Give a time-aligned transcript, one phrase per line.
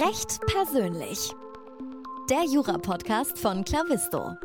[0.00, 1.32] Recht persönlich.
[2.30, 4.36] Der Jura-Podcast von Clavisto.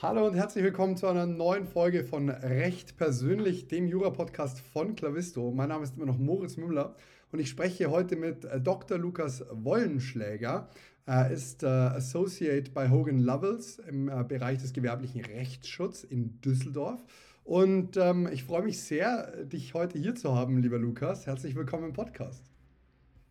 [0.00, 5.50] Hallo und herzlich willkommen zu einer neuen Folge von Recht persönlich, dem Jura-Podcast von Clavisto.
[5.50, 6.94] Mein Name ist immer noch Moritz Mümmler
[7.32, 8.98] und ich spreche heute mit Dr.
[8.98, 10.68] Lukas Wollenschläger.
[11.08, 17.04] Er ist äh, Associate bei Hogan Lovells im äh, Bereich des gewerblichen Rechtsschutz in Düsseldorf.
[17.44, 21.24] Und ähm, ich freue mich sehr, dich heute hier zu haben, lieber Lukas.
[21.24, 22.42] Herzlich willkommen im Podcast.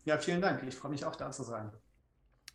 [0.05, 0.63] Ja, vielen Dank.
[0.66, 1.70] Ich freue mich auch da zu sein.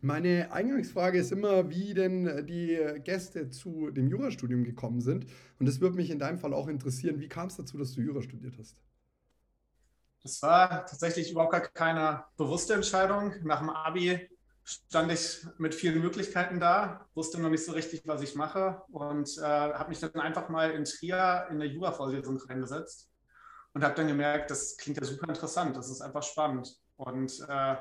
[0.00, 5.26] Meine Eingangsfrage ist immer, wie denn die Gäste zu dem Jurastudium gekommen sind.
[5.58, 7.20] Und das würde mich in deinem Fall auch interessieren.
[7.20, 8.78] Wie kam es dazu, dass du Jura studiert hast?
[10.22, 13.34] Das war tatsächlich überhaupt gar keine bewusste Entscheidung.
[13.42, 14.30] Nach dem Abi
[14.64, 19.38] stand ich mit vielen Möglichkeiten da, wusste noch nicht so richtig, was ich mache und
[19.38, 23.10] äh, habe mich dann einfach mal in Trier in der Jura-Vorlesung reingesetzt
[23.72, 26.76] und habe dann gemerkt, das klingt ja super interessant, das ist einfach spannend.
[26.96, 27.76] Und äh,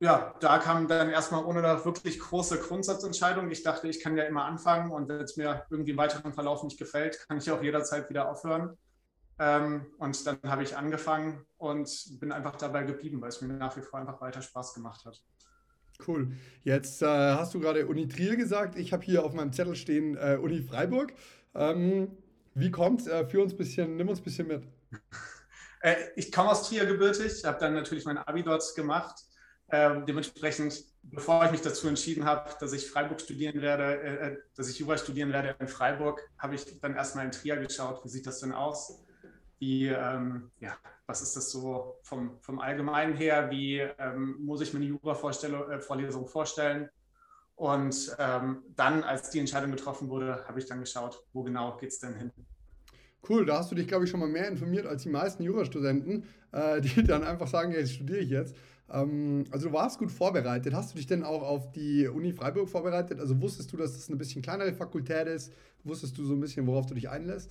[0.00, 3.50] ja, da kam dann erstmal ohne eine wirklich große Grundsatzentscheidung.
[3.50, 6.64] Ich dachte, ich kann ja immer anfangen und wenn es mir irgendwie im weiteren Verlauf
[6.64, 8.76] nicht gefällt, kann ich auch jederzeit wieder aufhören.
[9.38, 13.76] Ähm, und dann habe ich angefangen und bin einfach dabei geblieben, weil es mir nach
[13.76, 15.22] wie vor einfach weiter Spaß gemacht hat.
[16.06, 16.32] Cool.
[16.64, 18.76] Jetzt äh, hast du gerade Uni Trier gesagt.
[18.76, 21.12] Ich habe hier auf meinem Zettel stehen äh, Uni Freiburg.
[21.54, 22.08] Ähm,
[22.54, 23.06] wie kommt's?
[23.06, 24.62] Äh, für uns bisschen, nimm uns ein bisschen mit.
[25.84, 29.24] Äh, ich komme aus Trier gebürtig, habe dann natürlich mein Abi dort gemacht.
[29.68, 34.36] Ähm, dementsprechend, bevor ich mich dazu entschieden habe, dass ich Freiburg studieren werde, äh, äh,
[34.54, 38.08] dass ich Jura studieren werde in Freiburg, habe ich dann erstmal in Trier geschaut, wie
[38.08, 39.02] sieht das denn aus?
[39.58, 40.76] Wie, ähm, ja,
[41.12, 43.50] was ist das so vom, vom Allgemeinen her?
[43.50, 46.88] Wie ähm, muss ich mir eine Jura-Vorlesung äh, vorstellen?
[47.54, 51.90] Und ähm, dann, als die Entscheidung getroffen wurde, habe ich dann geschaut, wo genau geht
[51.90, 52.30] es denn hin?
[53.28, 56.24] Cool, da hast du dich, glaube ich, schon mal mehr informiert als die meisten Jurastudenten,
[56.50, 58.56] äh, die dann einfach sagen, jetzt studiere ich jetzt.
[58.90, 60.72] Ähm, also du warst gut vorbereitet.
[60.72, 63.20] Hast du dich denn auch auf die Uni Freiburg vorbereitet?
[63.20, 65.52] Also wusstest du, dass das eine bisschen kleinere Fakultät ist?
[65.84, 67.50] Wusstest du so ein bisschen, worauf du dich einlässt?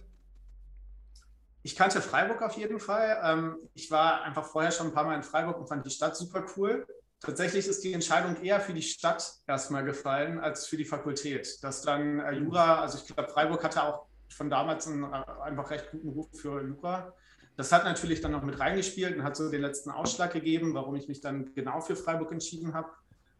[1.63, 3.19] Ich kannte Freiburg auf jeden Fall.
[3.23, 6.15] Ähm, ich war einfach vorher schon ein paar Mal in Freiburg und fand die Stadt
[6.15, 6.85] super cool.
[7.19, 11.63] Tatsächlich ist die Entscheidung eher für die Stadt erstmal gefallen als für die Fakultät.
[11.63, 15.69] Dass dann äh, Jura, also ich glaube, Freiburg hatte auch von damals einen äh, einfach
[15.69, 17.13] recht guten Ruf für Jura.
[17.57, 20.95] Das hat natürlich dann noch mit reingespielt und hat so den letzten Ausschlag gegeben, warum
[20.95, 22.89] ich mich dann genau für Freiburg entschieden habe.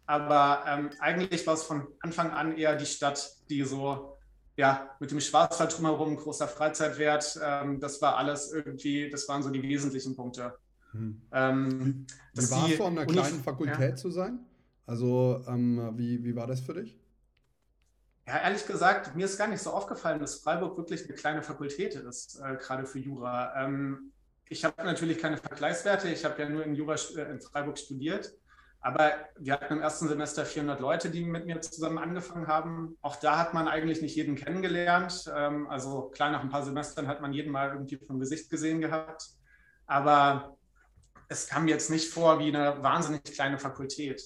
[0.06, 4.18] Aber ähm, eigentlich war es von Anfang an eher die Stadt, die so
[4.62, 9.50] ja, mit dem Schwarzwald drumherum, großer Freizeitwert, ähm, das war alles irgendwie, das waren so
[9.50, 10.54] die wesentlichen Punkte.
[10.92, 11.20] Hm.
[11.32, 12.06] Ähm,
[12.36, 13.96] wie, wie war es an einer kleinen Fakultät ja.
[13.96, 14.38] zu sein?
[14.86, 16.96] Also ähm, wie, wie war das für dich?
[18.28, 21.96] Ja, ehrlich gesagt, mir ist gar nicht so aufgefallen, dass Freiburg wirklich eine kleine Fakultät
[21.96, 23.66] ist, äh, gerade für Jura.
[23.66, 24.12] Ähm,
[24.48, 28.32] ich habe natürlich keine Vergleichswerte, ich habe ja nur in Jura äh, in Freiburg studiert.
[28.84, 32.98] Aber wir hatten im ersten Semester 400 Leute, die mit mir zusammen angefangen haben.
[33.02, 35.32] Auch da hat man eigentlich nicht jeden kennengelernt.
[35.36, 38.82] Ähm, also klar, nach ein paar Semestern hat man jeden mal irgendwie vom Gesicht gesehen
[38.82, 39.30] gehabt.
[39.86, 40.58] Aber
[41.30, 44.22] es kam jetzt nicht vor wie eine wahnsinnig kleine Fakultät.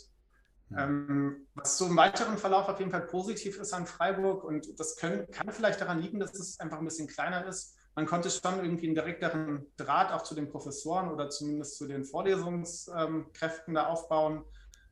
[0.76, 4.96] Ähm, was so im weiteren Verlauf auf jeden Fall positiv ist an Freiburg und das
[4.96, 7.76] können, kann vielleicht daran liegen, dass es einfach ein bisschen kleiner ist.
[7.96, 12.04] Man konnte schon irgendwie einen direkteren Draht auch zu den Professoren oder zumindest zu den
[12.04, 14.44] Vorlesungskräften da aufbauen.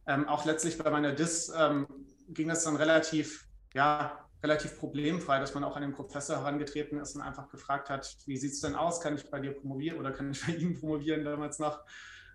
[0.07, 1.87] Ähm, auch letztlich bei meiner DIS ähm,
[2.29, 7.15] ging das dann relativ, ja, relativ problemfrei, dass man auch an den Professor herangetreten ist
[7.15, 8.99] und einfach gefragt hat, wie sieht es denn aus?
[8.99, 11.81] Kann ich bei dir promovieren oder kann ich bei Ihnen promovieren damals noch?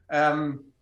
[0.08, 0.72] Ähm,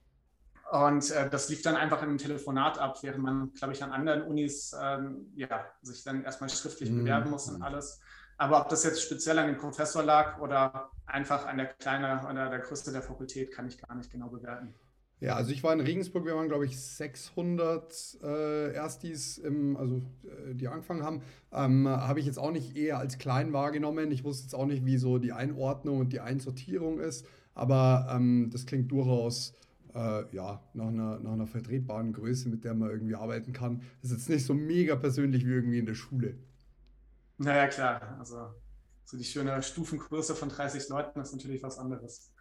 [0.70, 3.92] und äh, das lief dann einfach in einem Telefonat ab, während man, glaube ich, an
[3.92, 6.98] anderen Unis ähm, ja, sich dann erstmal schriftlich mhm.
[6.98, 8.00] bewerben muss und alles.
[8.38, 12.50] Aber ob das jetzt speziell an dem Professor lag oder einfach an der Kleine oder
[12.50, 14.74] der Größe der Fakultät, kann ich gar nicht genau bewerten.
[15.18, 20.02] Ja, also ich war in Regensburg, wir waren, glaube ich, 600 äh, Erstis, im, also
[20.24, 21.22] äh, die angefangen haben.
[21.52, 24.10] Ähm, Habe ich jetzt auch nicht eher als klein wahrgenommen.
[24.10, 27.26] Ich wusste jetzt auch nicht, wie so die Einordnung und die Einsortierung ist.
[27.54, 29.54] Aber ähm, das klingt durchaus
[29.94, 33.80] äh, ja, nach einer, nach einer vertretbaren Größe, mit der man irgendwie arbeiten kann.
[34.02, 36.36] Das ist jetzt nicht so mega persönlich wie irgendwie in der Schule.
[37.38, 38.16] Naja, klar.
[38.18, 38.54] Also
[39.04, 42.32] so die schöne Stufengröße von 30 Leuten ist natürlich was anderes.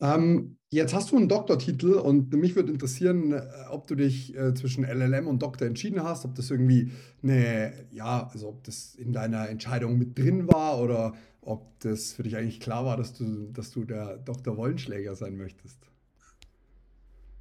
[0.00, 4.52] Ähm, jetzt hast du einen Doktortitel und mich würde interessieren, äh, ob du dich äh,
[4.54, 6.92] zwischen LLM und Doktor entschieden hast, ob das irgendwie
[7.22, 12.24] eine, ja, also ob das in deiner Entscheidung mit drin war oder ob das für
[12.24, 14.56] dich eigentlich klar war, dass du, dass du der Dr.
[14.56, 15.78] Wollenschläger sein möchtest.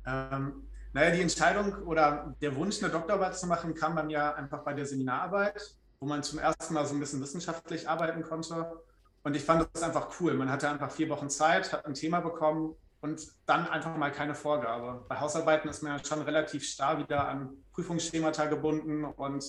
[0.06, 4.64] Ähm, naja, die Entscheidung oder der Wunsch, eine Doktorarbeit zu machen, kam bei mir einfach
[4.64, 8.84] bei der Seminararbeit wo man zum ersten Mal so ein bisschen wissenschaftlich arbeiten konnte.
[9.24, 10.34] Und ich fand das einfach cool.
[10.34, 14.36] Man hatte einfach vier Wochen Zeit, hat ein Thema bekommen und dann einfach mal keine
[14.36, 15.06] Vorgabe.
[15.08, 19.46] Bei Hausarbeiten ist man ja schon relativ starr wieder an Prüfungsschemata gebunden und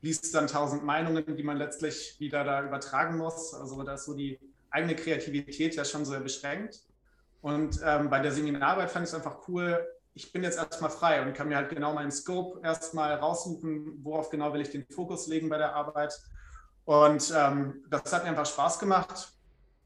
[0.00, 3.54] liest dann tausend Meinungen, die man letztlich wieder da übertragen muss.
[3.54, 4.40] Also da ist so die
[4.70, 6.80] eigene Kreativität ja schon sehr beschränkt.
[7.42, 11.22] Und ähm, bei der Seminararbeit fand ich es einfach cool, ich bin jetzt erstmal frei
[11.22, 15.26] und kann mir halt genau meinen Scope erstmal raussuchen, worauf genau will ich den Fokus
[15.26, 16.18] legen bei der Arbeit.
[16.84, 19.32] Und ähm, das hat mir einfach Spaß gemacht.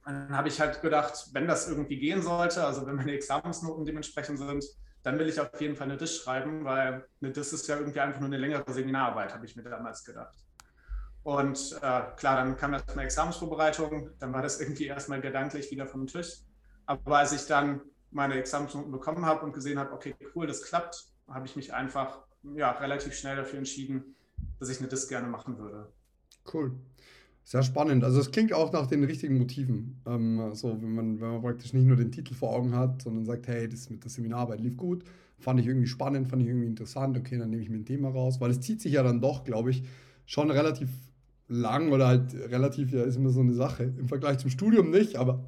[0.05, 4.39] Dann habe ich halt gedacht, wenn das irgendwie gehen sollte, also wenn meine Examensnoten dementsprechend
[4.39, 4.65] sind,
[5.03, 8.01] dann will ich auf jeden Fall eine DIS schreiben, weil eine DIS ist ja irgendwie
[8.01, 10.35] einfach nur eine längere Seminararbeit, habe ich mir damals gedacht.
[11.23, 16.07] Und äh, klar, dann kam erstmal Examensvorbereitung, dann war das irgendwie erstmal gedanklich wieder vom
[16.07, 16.39] Tisch.
[16.87, 17.81] Aber als ich dann
[18.11, 22.21] meine Examensnoten bekommen habe und gesehen habe, okay, cool, das klappt, habe ich mich einfach
[22.55, 24.17] ja, relativ schnell dafür entschieden,
[24.59, 25.93] dass ich eine Disk gerne machen würde.
[26.53, 26.73] Cool.
[27.45, 28.03] Sehr spannend.
[28.03, 30.01] Also es klingt auch nach den richtigen Motiven.
[30.05, 33.25] Ähm, so, wenn man, wenn man praktisch nicht nur den Titel vor Augen hat, sondern
[33.25, 35.05] sagt, hey, das mit der Seminararbeit lief gut,
[35.39, 38.09] fand ich irgendwie spannend, fand ich irgendwie interessant, okay, dann nehme ich mir ein Thema
[38.09, 39.85] raus, weil es zieht sich ja dann doch, glaube ich,
[40.25, 40.89] schon relativ
[41.49, 43.93] lang oder halt relativ, ja, ist immer so eine Sache.
[43.97, 45.45] Im Vergleich zum Studium nicht, aber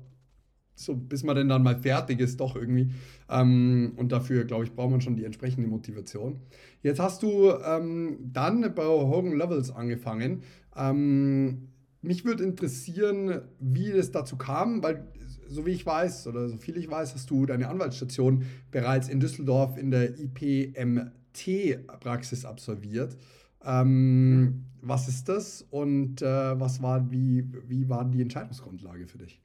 [0.78, 2.90] so bis man denn dann mal fertig ist, doch irgendwie.
[3.28, 6.40] Ähm, und dafür, glaube ich, braucht man schon die entsprechende Motivation.
[6.82, 10.42] Jetzt hast du ähm, dann bei Hogan Levels angefangen.
[10.76, 11.68] Ähm,
[12.00, 15.08] mich würde interessieren, wie es dazu kam, weil
[15.48, 19.18] so wie ich weiß oder so viel ich weiß, hast du deine Anwaltsstation bereits in
[19.18, 23.16] Düsseldorf in der IPMT-Praxis absolviert.
[23.64, 29.42] Ähm, was ist das und äh, was war, wie, wie war die Entscheidungsgrundlage für dich?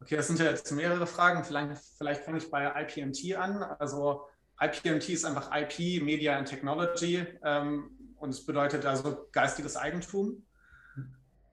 [0.00, 1.44] Okay, das sind ja jetzt mehrere Fragen.
[1.44, 3.62] Vielleicht, vielleicht fange ich bei IPMT an.
[3.62, 4.26] Also
[4.60, 10.44] IPMT ist einfach IP, Media and Technology ähm, und es bedeutet also geistiges Eigentum.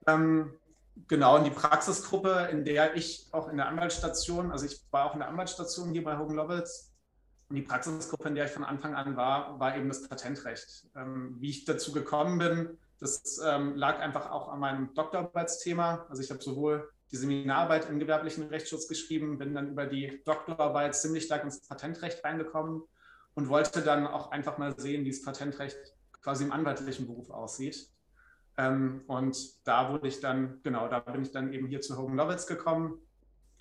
[0.06, 0.52] Ähm,
[1.08, 5.14] genau, und die Praxisgruppe, in der ich auch in der Anwaltsstation, also ich war auch
[5.14, 6.92] in der Anwaltsstation hier bei Hogan Lovells,
[7.48, 10.86] und die Praxisgruppe, in der ich von Anfang an war, war eben das Patentrecht.
[10.96, 16.06] Ähm, wie ich dazu gekommen bin, das ähm, lag einfach auch an meinem Doktorarbeitsthema.
[16.08, 20.94] Also ich habe sowohl die Seminararbeit im gewerblichen Rechtsschutz geschrieben, bin dann über die Doktorarbeit
[20.94, 22.82] ziemlich stark ins Patentrecht reingekommen
[23.34, 25.78] und wollte dann auch einfach mal sehen, wie das Patentrecht
[26.22, 27.88] quasi im anwaltlichen Beruf aussieht.
[28.58, 29.36] Ähm, und
[29.66, 33.00] da wurde ich dann, genau, da bin ich dann eben hier zu Hogan Lovells gekommen,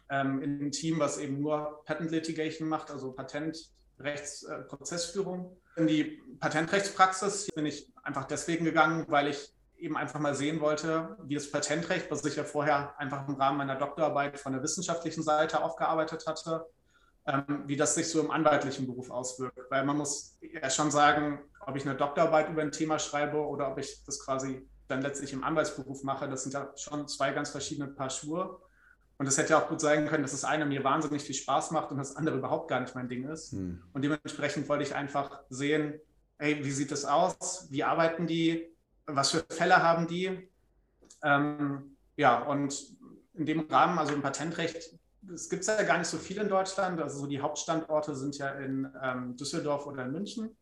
[0.09, 5.57] ähm, in ein Team, was eben nur Patent Litigation macht, also Patentrechtsprozessführung.
[5.75, 9.54] In die Patentrechtspraxis bin ich einfach deswegen gegangen, weil ich
[9.85, 13.59] eben einfach mal sehen wollte, wie das Patentrecht, was ich ja vorher einfach im Rahmen
[13.59, 16.65] meiner Doktorarbeit von der wissenschaftlichen Seite aufgearbeitet hatte,
[17.27, 19.59] ähm, wie das sich so im anwaltlichen Beruf auswirkt.
[19.69, 23.71] Weil man muss ja schon sagen, ob ich eine Doktorarbeit über ein Thema schreibe oder
[23.71, 27.51] ob ich das quasi dann letztlich im Anwaltsberuf mache, das sind ja schon zwei ganz
[27.51, 28.59] verschiedene Paar Schuhe.
[29.17, 31.71] Und es hätte ja auch gut sein können, dass das eine mir wahnsinnig viel Spaß
[31.71, 33.53] macht und das andere überhaupt gar nicht mein Ding ist.
[33.53, 33.81] Hm.
[33.93, 36.01] Und dementsprechend wollte ich einfach sehen,
[36.37, 37.67] hey, wie sieht das aus?
[37.69, 38.74] Wie arbeiten die?
[39.07, 40.49] Was für Fälle haben die?
[41.23, 42.75] Ähm, ja, und
[43.33, 44.97] in dem Rahmen, also im Patentrecht,
[45.33, 47.01] es gibt ja gar nicht so viel in Deutschland.
[47.01, 50.55] Also so die Hauptstandorte sind ja in ähm, Düsseldorf oder in München.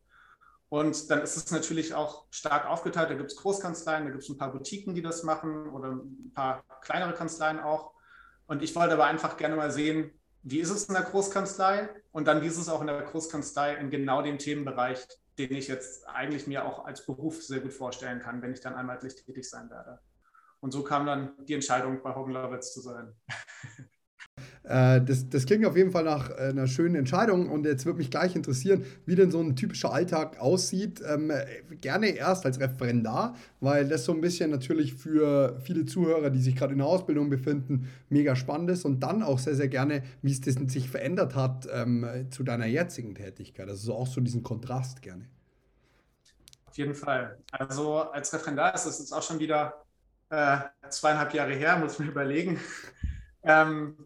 [0.70, 3.10] Und dann ist es natürlich auch stark aufgeteilt.
[3.10, 6.32] Da gibt es Großkanzleien, da gibt es ein paar Boutiquen, die das machen oder ein
[6.34, 7.94] paar kleinere Kanzleien auch.
[8.48, 12.28] Und ich wollte aber einfach gerne mal sehen, wie ist es in der Großkanzlei und
[12.28, 15.06] dann wie ist es auch in der Großkanzlei in genau dem Themenbereich,
[15.38, 18.76] den ich jetzt eigentlich mir auch als Beruf sehr gut vorstellen kann, wenn ich dann
[18.76, 20.00] einheitlich tätig sein werde.
[20.60, 23.16] Und so kam dann die Entscheidung, bei Hogan Lovells zu sein.
[24.64, 27.98] Äh, das, das klingt auf jeden Fall nach äh, einer schönen Entscheidung und jetzt würde
[27.98, 31.02] mich gleich interessieren, wie denn so ein typischer Alltag aussieht.
[31.06, 31.32] Ähm,
[31.82, 36.56] gerne erst als Referendar, weil das so ein bisschen natürlich für viele Zuhörer, die sich
[36.56, 40.32] gerade in der Ausbildung befinden, mega spannend ist und dann auch sehr, sehr gerne, wie
[40.32, 43.68] es das sich verändert hat ähm, zu deiner jetzigen Tätigkeit.
[43.68, 45.26] Also auch so diesen Kontrast gerne.
[46.66, 47.38] Auf jeden Fall.
[47.52, 49.84] Also als Referendar ist das jetzt auch schon wieder
[50.30, 50.58] äh,
[50.90, 52.60] zweieinhalb Jahre her, muss ich mir überlegen.
[53.46, 53.98] Ähm,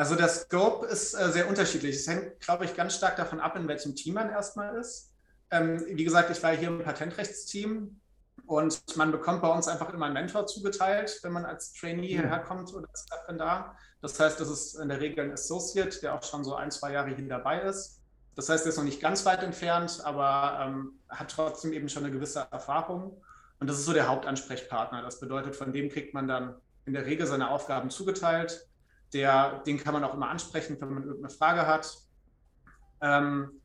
[0.00, 1.94] also der Scope ist äh, sehr unterschiedlich.
[1.94, 5.12] Es hängt, glaube ich, ganz stark davon ab, in welchem Team man erstmal ist.
[5.50, 8.00] Ähm, wie gesagt, ich war hier im Patentrechtsteam
[8.46, 12.38] und man bekommt bei uns einfach immer einen Mentor zugeteilt, wenn man als Trainee hierher
[12.38, 13.76] kommt oder als Referendar.
[14.00, 16.92] Das heißt, das ist in der Regel ein Associate, der auch schon so ein, zwei
[16.92, 18.00] Jahre hier dabei ist.
[18.36, 22.04] Das heißt, er ist noch nicht ganz weit entfernt, aber ähm, hat trotzdem eben schon
[22.04, 23.20] eine gewisse Erfahrung.
[23.58, 25.02] Und das ist so der Hauptansprechpartner.
[25.02, 26.54] Das bedeutet, von dem kriegt man dann
[26.86, 28.66] in der Regel seine Aufgaben zugeteilt
[29.12, 31.92] der, den kann man auch immer ansprechen, wenn man irgendeine Frage hat.
[33.00, 33.60] Ähm,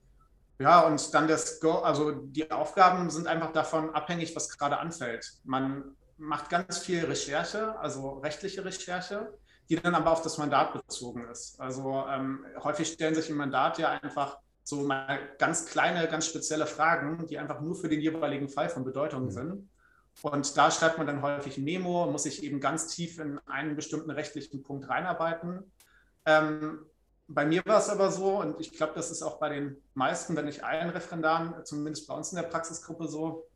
[0.59, 5.33] ja, und dann das Go, also die Aufgaben sind einfach davon abhängig, was gerade anfällt.
[5.43, 9.33] Man macht ganz viel Recherche, also rechtliche Recherche,
[9.69, 11.59] die dann aber auf das Mandat bezogen ist.
[11.59, 16.65] Also ähm, häufig stellen sich im Mandat ja einfach so mal ganz kleine, ganz spezielle
[16.65, 19.69] Fragen, die einfach nur für den jeweiligen Fall von Bedeutung sind.
[20.21, 23.75] Und da schreibt man dann häufig ein Memo, muss sich eben ganz tief in einen
[23.75, 25.71] bestimmten rechtlichen Punkt reinarbeiten.
[26.25, 26.85] Ähm,
[27.27, 30.35] bei mir war es aber so, und ich glaube, das ist auch bei den meisten,
[30.35, 33.47] wenn nicht allen Referendaren, zumindest bei uns in der Praxisgruppe so,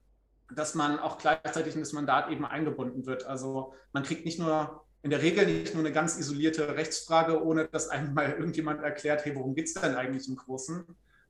[0.53, 3.25] dass man auch gleichzeitig in das Mandat eben eingebunden wird.
[3.25, 7.67] Also man kriegt nicht nur in der Regel nicht nur eine ganz isolierte Rechtsfrage, ohne
[7.67, 10.85] dass einem mal irgendjemand erklärt, hey, worum geht es denn eigentlich im Großen,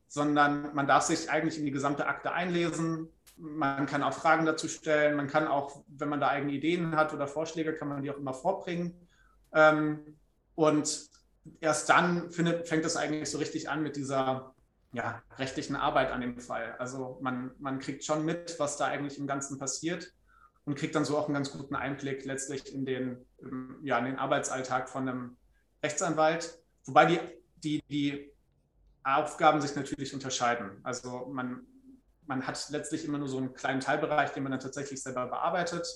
[0.07, 3.09] sondern man darf sich eigentlich in die gesamte Akte einlesen.
[3.39, 5.15] Man kann auch Fragen dazu stellen.
[5.15, 8.17] Man kann auch, wenn man da eigene Ideen hat oder Vorschläge, kann man die auch
[8.17, 9.08] immer vorbringen.
[9.53, 10.17] Ähm,
[10.55, 11.10] und
[11.62, 14.53] erst dann findet, fängt es eigentlich so richtig an mit dieser
[14.91, 16.75] ja, rechtlichen Arbeit an dem Fall.
[16.79, 20.12] Also man, man kriegt schon mit, was da eigentlich im Ganzen passiert
[20.65, 23.25] und kriegt dann so auch einen ganz guten Einblick letztlich in den,
[23.84, 25.38] ja, in den Arbeitsalltag von einem
[25.84, 26.60] Rechtsanwalt.
[26.86, 27.19] Wobei die,
[27.63, 28.31] die, die
[29.03, 30.79] Aufgaben sich natürlich unterscheiden.
[30.84, 31.65] Also man,
[32.29, 35.88] man hat letztlich immer nur so einen kleinen Teilbereich, den man dann tatsächlich selber bearbeitet.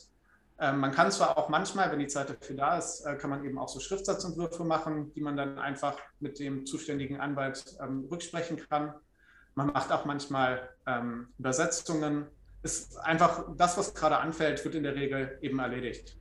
[0.60, 3.46] Ähm, man kann zwar auch manchmal, wenn die Zeit dafür da ist, äh, kann man
[3.46, 8.58] eben auch so Schriftsatzentwürfe machen, die man dann einfach mit dem zuständigen Anwalt ähm, rücksprechen
[8.68, 8.96] kann.
[9.54, 12.28] Man macht auch manchmal ähm, Übersetzungen
[12.64, 16.18] ist einfach das, was gerade anfällt, wird in der Regel eben erledigt.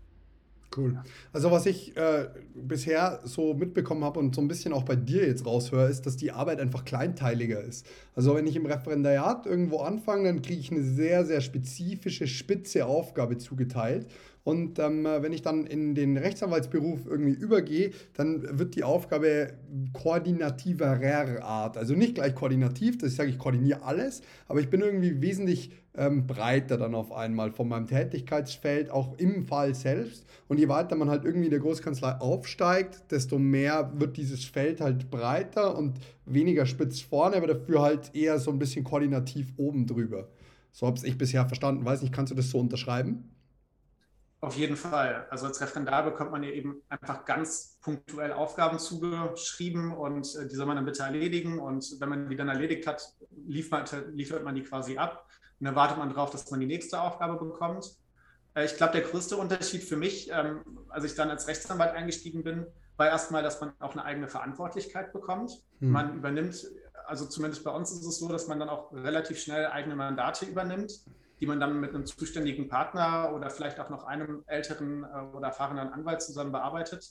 [0.76, 0.98] Cool.
[1.32, 5.26] Also was ich äh, bisher so mitbekommen habe und so ein bisschen auch bei dir
[5.26, 7.86] jetzt raushöre, ist, dass die Arbeit einfach kleinteiliger ist.
[8.14, 12.86] Also wenn ich im Referendariat irgendwo anfange, dann kriege ich eine sehr, sehr spezifische, spitze
[12.86, 14.06] Aufgabe zugeteilt.
[14.44, 19.52] Und ähm, wenn ich dann in den Rechtsanwaltsberuf irgendwie übergehe, dann wird die Aufgabe
[19.92, 21.76] koordinativerer Art.
[21.76, 26.26] Also nicht gleich koordinativ, ich sage, ich koordiniere alles, aber ich bin irgendwie wesentlich ähm,
[26.26, 30.24] breiter dann auf einmal von meinem Tätigkeitsfeld, auch im Fall selbst.
[30.48, 34.80] Und je weiter man halt irgendwie in der Großkanzlei aufsteigt, desto mehr wird dieses Feld
[34.80, 39.86] halt breiter und weniger spitz vorne, aber dafür halt eher so ein bisschen koordinativ oben
[39.86, 40.28] drüber.
[40.72, 41.84] So habe ich bisher verstanden.
[41.84, 43.28] Weiß nicht, kannst du das so unterschreiben?
[44.42, 45.28] Auf jeden Fall.
[45.30, 50.56] Also als Referendar bekommt man ja eben einfach ganz punktuell Aufgaben zugeschrieben und äh, die
[50.56, 51.60] soll man dann bitte erledigen.
[51.60, 53.14] Und wenn man die dann erledigt hat,
[53.46, 55.28] liefert, liefert man die quasi ab.
[55.62, 57.86] Und dann wartet man darauf, dass man die nächste Aufgabe bekommt.
[58.54, 62.42] Äh, ich glaube, der größte Unterschied für mich, ähm, als ich dann als Rechtsanwalt eingestiegen
[62.42, 62.66] bin,
[62.96, 65.52] war erstmal, dass man auch eine eigene Verantwortlichkeit bekommt.
[65.78, 65.90] Hm.
[65.90, 66.66] Man übernimmt,
[67.06, 70.44] also zumindest bei uns ist es so, dass man dann auch relativ schnell eigene Mandate
[70.44, 70.92] übernimmt
[71.42, 75.48] die man dann mit einem zuständigen Partner oder vielleicht auch noch einem älteren äh, oder
[75.48, 77.04] erfahrenen Anwalt zusammen bearbeitet.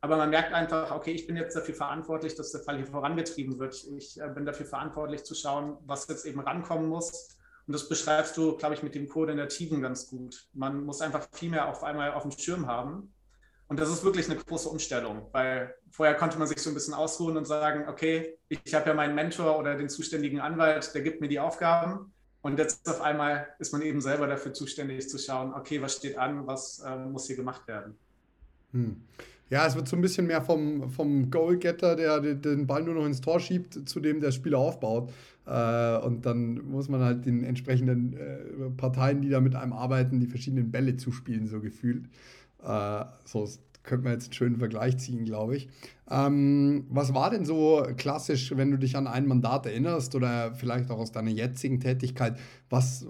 [0.00, 3.60] Aber man merkt einfach, okay, ich bin jetzt dafür verantwortlich, dass der Fall hier vorangetrieben
[3.60, 3.84] wird.
[3.96, 7.37] Ich äh, bin dafür verantwortlich zu schauen, was jetzt eben rankommen muss.
[7.68, 10.48] Und das beschreibst du, glaube ich, mit dem Koordinativen ganz gut.
[10.54, 13.12] Man muss einfach viel mehr auf einmal auf dem Schirm haben.
[13.68, 16.94] Und das ist wirklich eine große Umstellung, weil vorher konnte man sich so ein bisschen
[16.94, 21.20] ausruhen und sagen, okay, ich habe ja meinen Mentor oder den zuständigen Anwalt, der gibt
[21.20, 22.14] mir die Aufgaben.
[22.40, 26.16] Und jetzt auf einmal ist man eben selber dafür zuständig zu schauen, okay, was steht
[26.16, 27.98] an, was äh, muss hier gemacht werden.
[28.72, 29.02] Hm.
[29.50, 33.06] Ja, es wird so ein bisschen mehr vom, vom Goalgetter, der den Ball nur noch
[33.06, 35.10] ins Tor schiebt, zu dem der Spieler aufbaut.
[35.46, 40.20] Äh, und dann muss man halt den entsprechenden äh, Parteien, die da mit einem arbeiten,
[40.20, 42.04] die verschiedenen Bälle zuspielen, so gefühlt.
[42.62, 43.48] Äh, so
[43.82, 45.70] könnte man jetzt einen schönen Vergleich ziehen, glaube ich.
[46.10, 50.90] Ähm, was war denn so klassisch, wenn du dich an ein Mandat erinnerst oder vielleicht
[50.90, 52.38] auch aus deiner jetzigen Tätigkeit?
[52.68, 53.06] Was,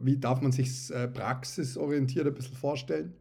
[0.00, 3.14] wie darf man sich praxisorientiert ein bisschen vorstellen?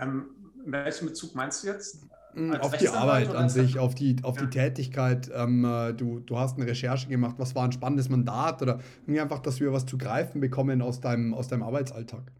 [0.00, 0.24] Ähm,
[0.64, 2.06] in welchem Bezug meinst du jetzt?
[2.34, 4.46] Hm, Als auf die Arbeit an sich, auf die, auf ja.
[4.46, 5.30] die Tätigkeit.
[5.32, 9.20] Ähm, äh, du, du hast eine Recherche gemacht, was war ein spannendes Mandat oder irgendwie
[9.20, 12.32] einfach, dass wir was zu greifen bekommen aus deinem, aus deinem Arbeitsalltag.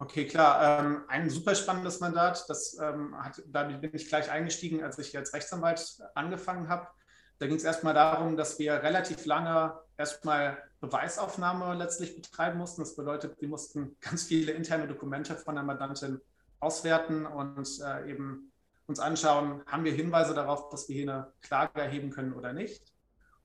[0.00, 0.80] Okay, klar.
[0.80, 2.44] Ähm, ein super spannendes Mandat.
[2.48, 6.86] Das, ähm, hat, da bin ich gleich eingestiegen, als ich als Rechtsanwalt angefangen habe.
[7.38, 12.82] Da ging es erstmal darum, dass wir relativ lange erstmal Beweisaufnahme letztlich betreiben mussten.
[12.82, 16.20] Das bedeutet, wir mussten ganz viele interne Dokumente von der Mandantin
[16.60, 18.52] auswerten und äh, eben
[18.86, 22.82] uns anschauen, haben wir Hinweise darauf, dass wir hier eine Klage erheben können oder nicht.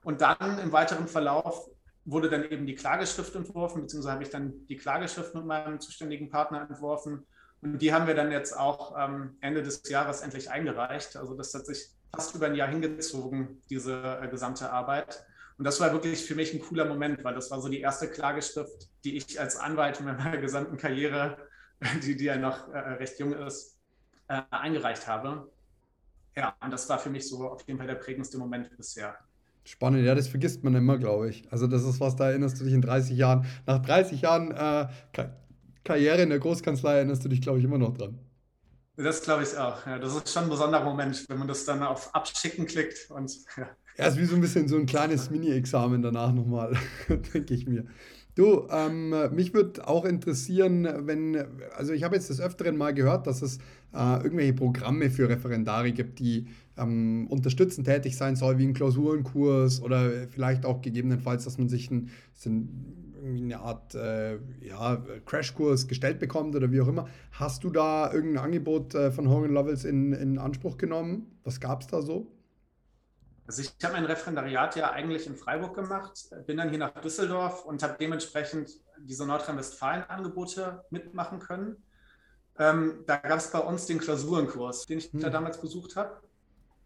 [0.04, 1.70] Und dann im weiteren Verlauf
[2.06, 6.30] wurde dann eben die Klageschrift entworfen, beziehungsweise habe ich dann die Klageschrift mit meinem zuständigen
[6.30, 7.26] Partner entworfen.
[7.62, 11.16] Und die haben wir dann jetzt auch ähm, Ende des Jahres endlich eingereicht.
[11.16, 15.26] Also das hat sich fast über ein Jahr hingezogen, diese äh, gesamte Arbeit.
[15.58, 18.10] Und das war wirklich für mich ein cooler Moment, weil das war so die erste
[18.10, 21.38] Klageschrift, die ich als Anwalt in meiner gesamten Karriere,
[22.04, 23.78] die, die ja noch äh, recht jung ist,
[24.28, 25.50] äh, eingereicht habe.
[26.36, 29.16] Ja, und das war für mich so auf jeden Fall der prägendste Moment bisher.
[29.66, 31.50] Spannend, ja, das vergisst man immer, glaube ich.
[31.52, 33.46] Also das ist was, da erinnerst du dich in 30 Jahren.
[33.66, 34.88] Nach 30 Jahren, äh,
[35.84, 38.20] Karriere in der Großkanzlei erinnerst du dich, glaube ich, immer noch dran.
[38.96, 39.86] Das glaube ich auch.
[39.86, 43.10] Ja, das ist schon ein besonderer Moment, wenn man das dann auf Abschicken klickt.
[43.10, 43.68] Und, ja.
[43.98, 46.78] ja, ist wie so ein bisschen so ein kleines Mini-Examen danach nochmal,
[47.34, 47.86] denke ich mir.
[48.36, 51.38] Du, ähm, mich würde auch interessieren, wenn,
[51.76, 53.60] also ich habe jetzt des Öfteren mal gehört, dass es
[53.94, 59.82] äh, irgendwelche Programme für Referendare gibt, die ähm, unterstützend tätig sein soll, wie ein Klausurenkurs
[59.84, 62.10] oder vielleicht auch gegebenenfalls, dass man sich ein,
[63.24, 67.08] eine Art äh, ja, Crashkurs gestellt bekommt oder wie auch immer.
[67.34, 71.28] Hast du da irgendein Angebot äh, von Hogan Lovells in, in Anspruch genommen?
[71.44, 72.28] Was gab es da so?
[73.46, 77.66] Also ich habe mein Referendariat ja eigentlich in Freiburg gemacht, bin dann hier nach Düsseldorf
[77.66, 81.84] und habe dementsprechend diese Nordrhein-Westfalen-Angebote mitmachen können.
[82.58, 85.20] Ähm, da gab es bei uns den Klausurenkurs, den ich hm.
[85.20, 86.22] da damals besucht habe.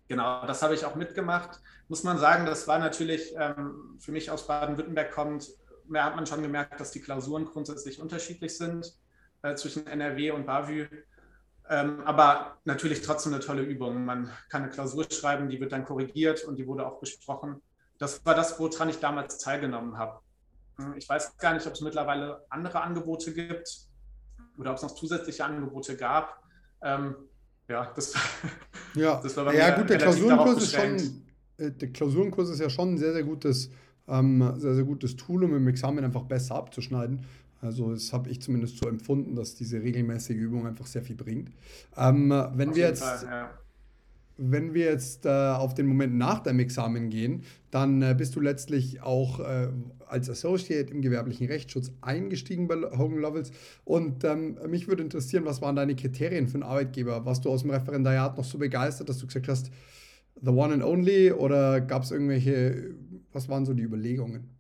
[0.08, 1.60] Genau, das habe ich auch mitgemacht.
[1.90, 5.50] Muss man sagen, das war natürlich ähm, für mich aus Baden-Württemberg kommt,
[5.90, 8.94] da hat man schon gemerkt, dass die Klausuren grundsätzlich unterschiedlich sind
[9.42, 10.88] äh, zwischen NRW und BAVÜ.
[11.69, 14.05] Ähm, aber natürlich trotzdem eine tolle Übung.
[14.05, 17.62] Man kann eine Klausur schreiben, die wird dann korrigiert und die wurde auch besprochen.
[17.97, 20.19] Das war das, woran ich damals teilgenommen habe.
[20.77, 23.88] Hm, ich weiß gar nicht, ob es mittlerweile andere Angebote gibt
[24.57, 26.41] oder ob es noch zusätzliche Angebote gab.
[26.81, 27.15] Ähm,
[27.67, 28.13] ja, das,
[28.95, 29.19] ja.
[29.21, 31.24] das war bei ja, gut, der Klausurenkurs ist schon,
[31.57, 33.69] äh, der Klausurenkurs ist ja schon ein sehr, sehr gutes,
[34.07, 37.25] ähm, sehr, sehr gutes Tool, um im Examen einfach besser abzuschneiden.
[37.62, 41.52] Also das habe ich zumindest so empfunden, dass diese regelmäßige Übung einfach sehr viel bringt.
[41.96, 43.50] Ähm, wenn, wir jetzt, Fall, ja.
[44.38, 48.42] wenn wir jetzt äh, auf den Moment nach deinem Examen gehen, dann äh, bist du
[48.42, 49.70] letztlich auch äh,
[50.08, 53.52] als Associate im gewerblichen Rechtsschutz eingestiegen bei Hogan Lovells.
[53.86, 57.26] Und ähm, mich würde interessieren, was waren deine Kriterien für einen Arbeitgeber?
[57.26, 59.72] Warst du aus dem Referendariat noch so begeistert, dass du gesagt hast,
[60.42, 61.32] the one and only?
[61.32, 62.92] Oder gab es irgendwelche,
[63.34, 64.57] was waren so die Überlegungen?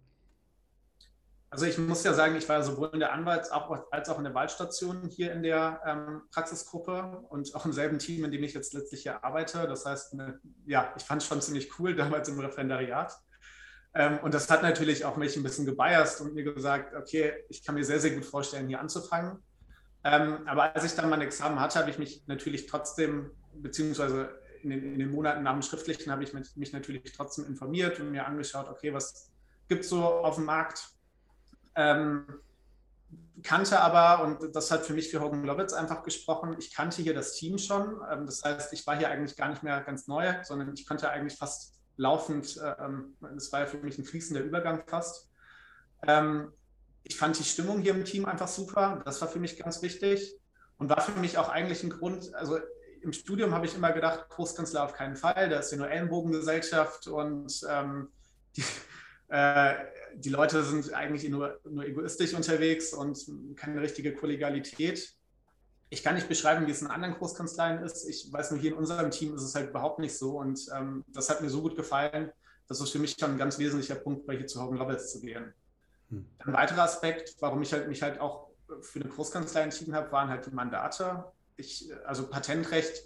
[1.49, 3.51] Also ich muss ja sagen, ich war sowohl in der Anwalts-
[3.91, 8.25] als auch in der Wahlstation hier in der ähm, Praxisgruppe und auch im selben Team,
[8.25, 9.65] in dem ich jetzt letztlich hier arbeite.
[9.65, 13.17] Das heißt, ne, ja, ich fand es schon ziemlich cool damals im Referendariat.
[13.93, 17.63] Ähm, und das hat natürlich auch mich ein bisschen gebiased und mir gesagt, okay, ich
[17.63, 19.41] kann mir sehr, sehr gut vorstellen, hier anzufangen.
[20.03, 24.69] Ähm, aber als ich dann mein Examen hatte, habe ich mich natürlich trotzdem, beziehungsweise in
[24.69, 28.25] den, in den Monaten nach dem Schriftlichen, habe ich mich natürlich trotzdem informiert und mir
[28.25, 29.31] angeschaut, okay, was
[29.69, 30.96] gibt es so auf dem Markt?
[31.77, 32.25] Ähm,
[33.43, 37.13] kannte aber, und das hat für mich für Hogan Lovitz einfach gesprochen, ich kannte hier
[37.13, 38.01] das Team schon.
[38.11, 41.09] Ähm, das heißt, ich war hier eigentlich gar nicht mehr ganz neu, sondern ich konnte
[41.09, 45.29] eigentlich fast laufend, ähm, das war ja für mich ein fließender Übergang fast.
[46.05, 46.51] Ähm,
[47.03, 49.01] ich fand die Stimmung hier im Team einfach super.
[49.05, 50.35] Das war für mich ganz wichtig
[50.77, 52.59] und war für mich auch eigentlich ein Grund, also
[53.01, 57.07] im Studium habe ich immer gedacht, Großkanzler auf keinen Fall, da ist ja nur Ellenbogengesellschaft
[57.07, 58.09] und ähm,
[58.55, 58.63] die,
[59.29, 59.75] äh,
[60.15, 63.17] die Leute sind eigentlich nur, nur egoistisch unterwegs und
[63.55, 65.13] keine richtige Kollegialität.
[65.89, 68.07] Ich kann nicht beschreiben, wie es in anderen Großkanzleien ist.
[68.07, 70.39] Ich weiß nur, hier in unserem Team ist es halt überhaupt nicht so.
[70.39, 72.31] Und ähm, das hat mir so gut gefallen.
[72.67, 75.21] Das ist für mich schon ein ganz wesentlicher Punkt, bei hier zu Hogan Lovells zu
[75.21, 75.53] gehen.
[76.09, 76.25] Hm.
[76.39, 78.49] Ein weiterer Aspekt, warum ich halt, mich halt auch
[78.81, 81.25] für eine Großkanzlei entschieden habe, waren halt die Mandate.
[81.55, 83.03] Ich, also Patentrecht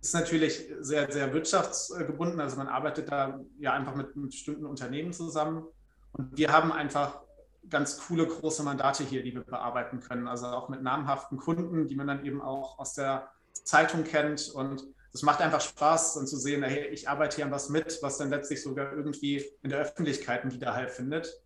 [0.00, 2.40] ist natürlich sehr, sehr wirtschaftsgebunden.
[2.40, 5.66] Also man arbeitet da ja einfach mit, mit bestimmten Unternehmen zusammen.
[6.12, 7.22] Und wir haben einfach
[7.68, 10.28] ganz coole große Mandate hier, die wir bearbeiten können.
[10.28, 14.50] Also auch mit namhaften Kunden, die man dann eben auch aus der Zeitung kennt.
[14.50, 17.98] Und es macht einfach Spaß, dann zu sehen, hey, ich arbeite hier an was mit,
[18.02, 21.42] was dann letztlich sogar irgendwie in der Öffentlichkeit einen Widerhall findet.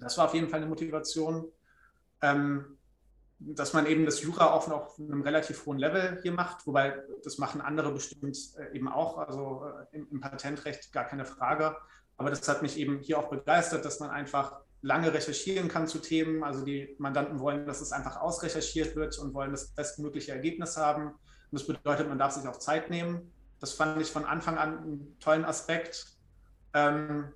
[0.00, 1.46] Das war auf jeden Fall eine Motivation.
[2.22, 2.78] Ähm,
[3.46, 7.38] dass man eben das Jura auch auf einem relativ hohen Level hier macht, wobei das
[7.38, 11.76] machen andere bestimmt äh, eben auch, also äh, im, Patentrecht gar keine Frage.
[12.16, 15.98] Aber das hat mich eben hier auch begeistert, dass man einfach lange recherchieren kann zu
[15.98, 16.44] Themen.
[16.44, 21.08] Also die Mandanten wollen, dass es einfach ausrecherchiert wird und wollen das bestmögliche Ergebnis haben.
[21.08, 21.18] Und
[21.52, 23.32] das bedeutet, man darf sich auch Zeit nehmen.
[23.60, 26.06] Das fand ich von Anfang an einen tollen Aspekt.
[26.74, 27.32] Ähm,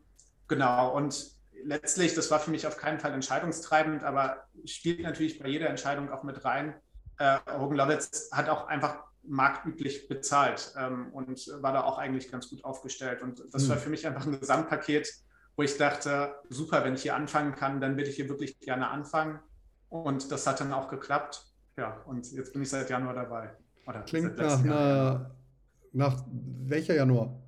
[0.48, 1.35] genau, und
[1.66, 6.10] letztlich, das war für mich auf keinen Fall entscheidungstreibend, aber spielt natürlich bei jeder Entscheidung
[6.10, 6.74] auch mit rein.
[7.18, 12.48] Äh, Hogan Lovitz hat auch einfach marktüblich bezahlt ähm, und war da auch eigentlich ganz
[12.48, 13.22] gut aufgestellt.
[13.22, 13.70] Und das mhm.
[13.70, 15.12] war für mich einfach ein Gesamtpaket,
[15.56, 18.88] wo ich dachte, super, wenn ich hier anfangen kann, dann würde ich hier wirklich gerne
[18.88, 19.40] anfangen.
[19.88, 21.44] Und das hat dann auch geklappt.
[21.76, 23.50] Ja, und jetzt bin ich seit Januar dabei.
[23.86, 25.30] Oder Klingt nach einer,
[25.92, 27.45] nach welcher Januar?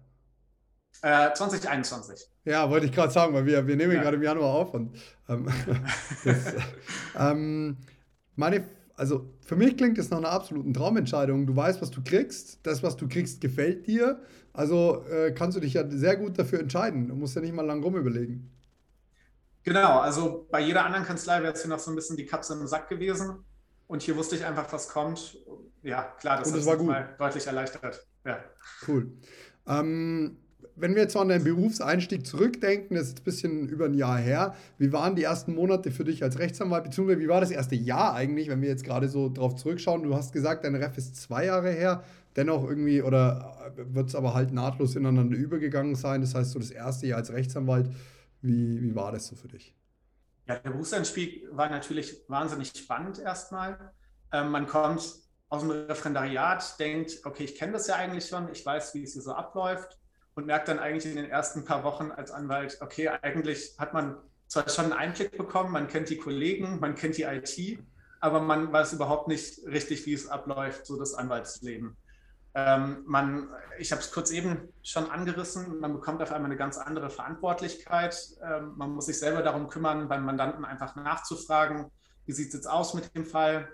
[1.02, 2.28] Äh, 2021.
[2.44, 4.02] Ja, wollte ich gerade sagen, weil wir, wir nehmen ja.
[4.02, 4.74] gerade im Januar auf.
[4.74, 4.96] Und,
[5.28, 5.48] ähm,
[6.24, 6.54] das,
[7.18, 7.76] ähm,
[8.34, 8.64] meine,
[8.96, 11.46] also für mich klingt das nach einer absoluten Traumentscheidung.
[11.46, 12.66] Du weißt, was du kriegst.
[12.66, 14.20] Das, was du kriegst, gefällt dir.
[14.52, 17.08] Also äh, kannst du dich ja sehr gut dafür entscheiden.
[17.08, 18.50] Du musst ja nicht mal lang rum überlegen.
[19.62, 22.54] Genau, also bei jeder anderen Kanzlei wäre es hier noch so ein bisschen die Katze
[22.54, 23.44] im Sack gewesen.
[23.86, 25.38] und hier wusste ich einfach, was kommt.
[25.82, 26.94] Ja, klar, das, und das war gut.
[27.18, 28.06] deutlich erleichtert.
[28.24, 28.38] Ja.
[28.86, 29.12] Cool.
[29.66, 30.38] Ähm,
[30.80, 34.54] wenn wir jetzt an deinen Berufseinstieg zurückdenken, das ist ein bisschen über ein Jahr her.
[34.78, 38.14] Wie waren die ersten Monate für dich als Rechtsanwalt, beziehungsweise wie war das erste Jahr
[38.14, 40.02] eigentlich, wenn wir jetzt gerade so drauf zurückschauen?
[40.02, 42.04] Du hast gesagt, dein Ref ist zwei Jahre her,
[42.36, 46.20] dennoch irgendwie, oder wird es aber halt nahtlos ineinander übergegangen sein?
[46.20, 47.90] Das heißt, so das erste Jahr als Rechtsanwalt,
[48.40, 49.74] wie, wie war das so für dich?
[50.46, 53.92] Ja, der Berufseinstieg war natürlich wahnsinnig spannend erstmal.
[54.32, 55.02] Ähm, man kommt
[55.50, 59.14] aus dem Referendariat, denkt, okay, ich kenne das ja eigentlich schon, ich weiß, wie es
[59.14, 59.98] hier so abläuft
[60.38, 64.18] und merkt dann eigentlich in den ersten paar Wochen als Anwalt, okay, eigentlich hat man
[64.46, 67.80] zwar schon einen Einblick bekommen, man kennt die Kollegen, man kennt die IT,
[68.20, 71.96] aber man weiß überhaupt nicht richtig, wie es abläuft, so das Anwaltsleben.
[72.54, 73.48] Ähm, man,
[73.80, 78.16] ich habe es kurz eben schon angerissen, man bekommt auf einmal eine ganz andere Verantwortlichkeit.
[78.40, 81.90] Ähm, man muss sich selber darum kümmern, beim Mandanten einfach nachzufragen,
[82.26, 83.68] wie sieht es jetzt aus mit dem Fall.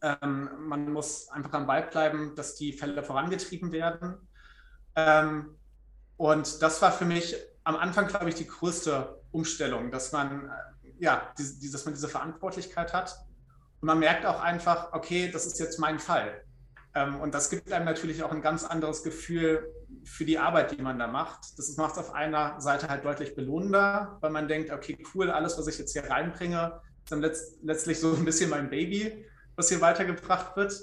[0.00, 4.14] Ähm, man muss einfach am Ball bleiben, dass die Fälle vorangetrieben werden.
[4.96, 5.56] Ähm,
[6.20, 10.92] und das war für mich am Anfang, glaube ich, die größte Umstellung, dass man, äh,
[10.98, 13.16] ja, die, dass man diese Verantwortlichkeit hat.
[13.80, 16.44] Und man merkt auch einfach, okay, das ist jetzt mein Fall.
[16.94, 19.66] Ähm, und das gibt einem natürlich auch ein ganz anderes Gefühl
[20.04, 21.58] für die Arbeit, die man da macht.
[21.58, 25.56] Das macht es auf einer Seite halt deutlich belohnender, weil man denkt, okay, cool, alles,
[25.56, 29.24] was ich jetzt hier reinbringe, ist dann letzt, letztlich so ein bisschen mein Baby,
[29.56, 30.78] was hier weitergebracht wird.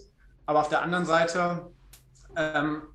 [0.47, 1.69] Aber auf der anderen Seite
[2.35, 2.87] ähm,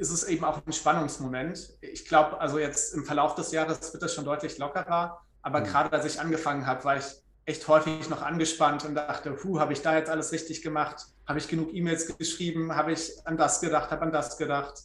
[0.00, 1.74] ist es eben auch ein Spannungsmoment.
[1.82, 5.20] Ich glaube, also jetzt im Verlauf des Jahres wird das schon deutlich lockerer.
[5.42, 5.64] Aber mhm.
[5.64, 7.04] gerade als ich angefangen habe, war ich
[7.44, 11.06] echt häufig noch angespannt und dachte, puh, habe ich da jetzt alles richtig gemacht?
[11.26, 12.74] Habe ich genug E-Mails geschrieben?
[12.74, 13.90] Habe ich an das gedacht?
[13.90, 14.84] Habe an das gedacht?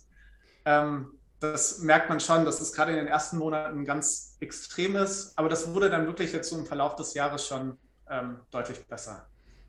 [0.65, 5.37] Ähm, das merkt man schon, dass es gerade in den ersten Monaten ganz extrem ist.
[5.37, 7.77] Aber das wurde dann wirklich jetzt so im Verlauf des Jahres schon
[8.09, 9.27] ähm, deutlich besser.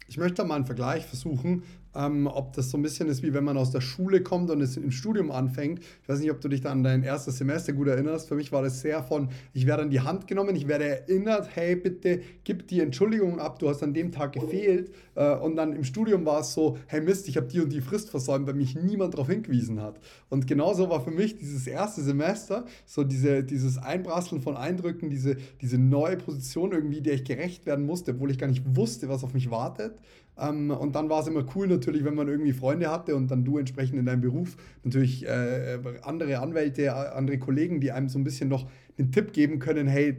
[0.09, 1.64] Ich möchte mal einen Vergleich versuchen,
[1.96, 4.61] ähm, ob das so ein bisschen ist, wie wenn man aus der Schule kommt und
[4.61, 5.80] es im Studium anfängt.
[6.02, 8.28] Ich weiß nicht, ob du dich da an dein erstes Semester gut erinnerst.
[8.28, 11.48] Für mich war das sehr von, ich werde an die Hand genommen, ich werde erinnert,
[11.54, 14.92] hey, bitte gib die Entschuldigung ab, du hast an dem Tag gefehlt.
[15.16, 17.81] Äh, und dann im Studium war es so, hey Mist, ich habe die und die
[17.81, 19.98] Frist versäumt, weil mich niemand darauf hingewiesen hat.
[20.29, 25.37] Und genauso war für mich dieses erste Semester, so diese, dieses Einprasseln von Eindrücken, diese,
[25.61, 29.24] diese neue Position irgendwie, der ich gerecht werden musste, obwohl ich gar nicht wusste, was
[29.24, 29.98] auf mich wartet.
[30.38, 33.44] Ähm, und dann war es immer cool natürlich, wenn man irgendwie Freunde hatte und dann
[33.44, 38.24] du entsprechend in deinem Beruf natürlich äh, andere Anwälte, andere Kollegen, die einem so ein
[38.24, 40.18] bisschen noch einen Tipp geben können, hey,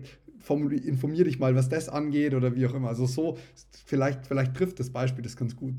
[0.50, 2.90] informier dich mal, was das angeht oder wie auch immer.
[2.90, 3.38] Also so,
[3.86, 5.74] vielleicht, vielleicht trifft das Beispiel das ganz gut.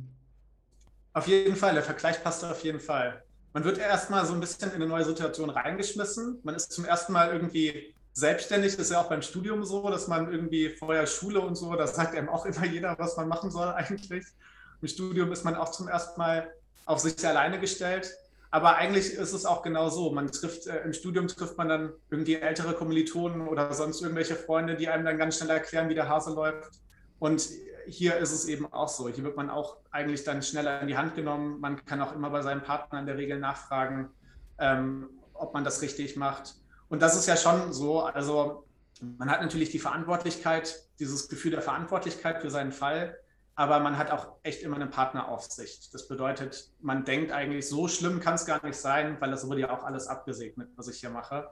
[1.12, 3.22] Auf jeden Fall, der Vergleich passt auf jeden Fall.
[3.52, 6.38] Man wird erstmal so ein bisschen in eine neue Situation reingeschmissen.
[6.42, 10.30] Man ist zum ersten Mal irgendwie selbstständig ist ja auch beim Studium so, dass man
[10.30, 13.68] irgendwie vorher Schule und so, da sagt einem auch immer jeder, was man machen soll
[13.68, 14.24] eigentlich.
[14.82, 16.52] Im Studium ist man auch zum ersten Mal
[16.84, 18.12] auf sich alleine gestellt.
[18.50, 20.10] Aber eigentlich ist es auch genau so.
[20.10, 24.76] Man trifft, äh, im Studium trifft man dann irgendwie ältere Kommilitonen oder sonst irgendwelche Freunde,
[24.76, 26.80] die einem dann ganz schnell erklären, wie der Hase läuft.
[27.18, 27.48] Und
[27.86, 29.08] hier ist es eben auch so.
[29.08, 31.60] Hier wird man auch eigentlich dann schneller in die Hand genommen.
[31.60, 34.10] Man kann auch immer bei seinem Partner in der Regel nachfragen,
[34.58, 36.54] ähm, ob man das richtig macht.
[36.88, 38.64] Und das ist ja schon so, also
[39.00, 43.16] man hat natürlich die Verantwortlichkeit, dieses Gefühl der Verantwortlichkeit für seinen Fall,
[43.58, 45.92] aber man hat auch echt immer eine Partneraufsicht.
[45.92, 49.62] Das bedeutet, man denkt eigentlich, so schlimm kann es gar nicht sein, weil das wurde
[49.62, 51.48] ja auch alles abgesegnet, was ich hier mache.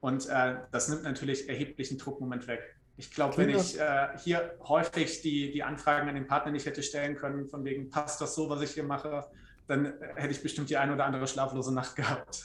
[0.00, 2.76] Und äh, das nimmt natürlich erheblichen Druckmoment weg.
[2.98, 6.82] Ich glaube, wenn ich äh, hier häufig die, die Anfragen an den Partner nicht hätte
[6.82, 9.24] stellen können, von wegen, passt das so, was ich hier mache,
[9.68, 12.44] dann hätte ich bestimmt die ein oder andere schlaflose Nacht gehabt.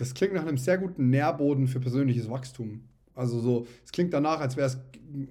[0.00, 2.88] Das klingt nach einem sehr guten Nährboden für persönliches Wachstum.
[3.14, 4.78] Also so, es klingt danach, als wäre es,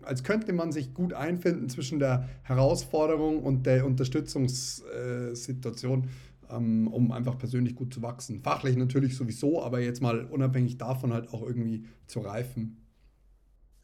[0.04, 6.08] als könnte man sich gut einfinden zwischen der Herausforderung und der Unterstützungssituation,
[6.50, 8.42] ähm, um einfach persönlich gut zu wachsen.
[8.42, 12.78] Fachlich natürlich sowieso, aber jetzt mal unabhängig davon halt auch irgendwie zu reifen.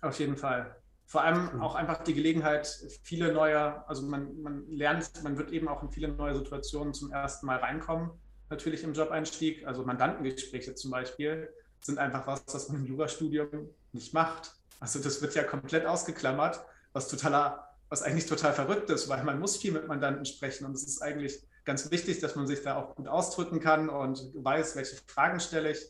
[0.01, 0.77] Auf jeden Fall.
[1.05, 2.67] Vor allem auch einfach die Gelegenheit,
[3.01, 7.12] viele neue, also man, man lernt, man wird eben auch in viele neue Situationen zum
[7.12, 8.12] ersten Mal reinkommen
[8.49, 9.65] natürlich im Job-Einstieg.
[9.65, 11.49] Also Mandantengespräche zum Beispiel
[11.81, 14.54] sind einfach was, was man im Jurastudium nicht macht.
[14.80, 16.62] Also das wird ja komplett ausgeklammert,
[16.93, 20.73] was totaler, was eigentlich total verrückt ist, weil man muss viel mit Mandanten sprechen und
[20.73, 24.75] es ist eigentlich ganz wichtig, dass man sich da auch gut ausdrücken kann und weiß,
[24.75, 25.86] welche Fragen stelle ich.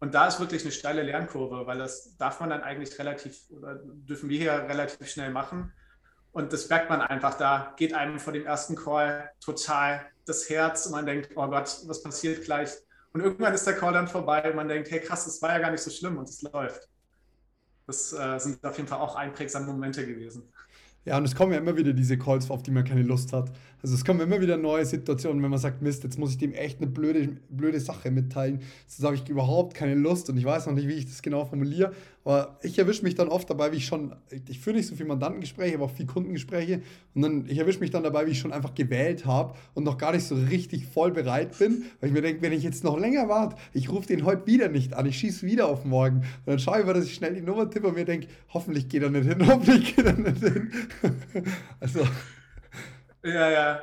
[0.00, 3.80] Und da ist wirklich eine steile Lernkurve, weil das darf man dann eigentlich relativ oder
[3.82, 5.72] dürfen wir hier relativ schnell machen.
[6.32, 10.86] Und das merkt man einfach, da geht einem vor dem ersten Call total das Herz
[10.86, 12.70] und man denkt, oh Gott, was passiert gleich?
[13.12, 15.60] Und irgendwann ist der Call dann vorbei und man denkt, hey krass, das war ja
[15.60, 16.88] gar nicht so schlimm und es läuft.
[17.86, 20.52] Das äh, sind auf jeden Fall auch einprägsame Momente gewesen.
[21.06, 23.52] Ja, und es kommen ja immer wieder diese Calls, auf die man keine Lust hat.
[23.82, 26.54] Also es kommen immer wieder neue Situationen, wenn man sagt, Mist, jetzt muss ich dem
[26.54, 28.62] echt eine blöde, blöde Sache mitteilen.
[28.88, 31.44] Jetzt habe ich überhaupt keine Lust und ich weiß noch nicht, wie ich das genau
[31.44, 31.92] formuliere.
[32.24, 34.16] Aber ich erwische mich dann oft dabei, wie ich schon,
[34.48, 36.80] ich führe nicht so viel Mandantengespräche, aber auch viel Kundengespräche.
[37.14, 39.98] Und dann, ich erwische mich dann dabei, wie ich schon einfach gewählt habe und noch
[39.98, 42.98] gar nicht so richtig voll bereit bin, weil ich mir denke, wenn ich jetzt noch
[42.98, 46.18] länger warte, ich rufe den heute wieder nicht an, ich schieße wieder auf morgen.
[46.18, 48.88] Und dann schaue ich mal, dass ich schnell die Nummer tippe und mir denke, hoffentlich
[48.88, 50.70] geht er nicht hin, hoffentlich geht er nicht hin.
[51.80, 52.00] also.
[53.22, 53.82] Ja, ja.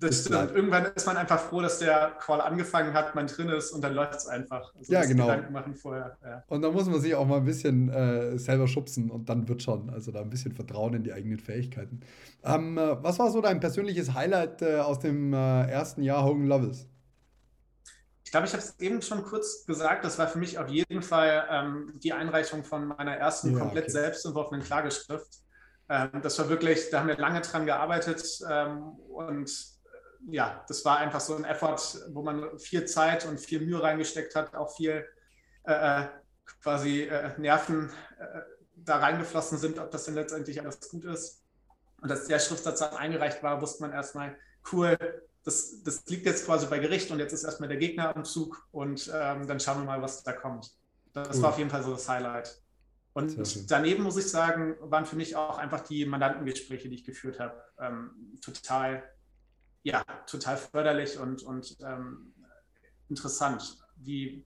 [0.00, 0.52] Das stimmt.
[0.52, 3.94] Irgendwann ist man einfach froh, dass der Call angefangen hat, man drin ist und dann
[3.94, 4.72] läuft es einfach.
[4.76, 5.26] Also ja, genau.
[5.26, 6.16] Gedanken machen vorher.
[6.24, 6.44] Ja.
[6.46, 9.62] Und dann muss man sich auch mal ein bisschen äh, selber schubsen und dann wird
[9.62, 9.90] schon.
[9.90, 12.00] Also da ein bisschen Vertrauen in die eigenen Fähigkeiten.
[12.44, 16.46] Ähm, äh, was war so dein persönliches Highlight äh, aus dem äh, ersten Jahr Hogan
[16.46, 16.86] Loves?
[18.22, 20.04] Ich glaube, ich habe es eben schon kurz gesagt.
[20.04, 23.84] Das war für mich auf jeden Fall ähm, die Einreichung von meiner ersten ja, komplett
[23.84, 23.92] okay.
[23.92, 25.40] selbstentworfenen Klageschrift.
[25.88, 29.77] Ähm, das war wirklich, da haben wir lange dran gearbeitet ähm, und
[30.26, 31.78] ja, das war einfach so ein Effort,
[32.12, 35.06] wo man viel Zeit und viel Mühe reingesteckt hat, auch viel
[35.64, 36.08] äh, äh,
[36.62, 38.40] quasi äh, Nerven äh,
[38.76, 41.44] da reingeflossen sind, ob das denn letztendlich alles gut ist.
[42.00, 44.36] Und als der Schriftsatz dann eingereicht war, wusste man erstmal,
[44.72, 44.96] cool,
[45.44, 48.68] das, das liegt jetzt quasi bei Gericht und jetzt ist erstmal der Gegner am Zug
[48.70, 50.70] und ähm, dann schauen wir mal, was da kommt.
[51.12, 51.42] Das cool.
[51.42, 52.62] war auf jeden Fall so das Highlight.
[53.14, 57.40] Und daneben muss ich sagen, waren für mich auch einfach die Mandantengespräche, die ich geführt
[57.40, 59.02] habe, ähm, total
[59.82, 62.34] ja, total förderlich und, und ähm,
[63.08, 64.44] interessant, wie,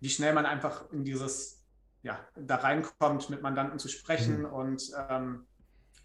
[0.00, 1.62] wie schnell man einfach in dieses,
[2.02, 4.40] ja, da reinkommt, mit Mandanten zu sprechen.
[4.40, 4.44] Mhm.
[4.46, 5.46] Und ähm,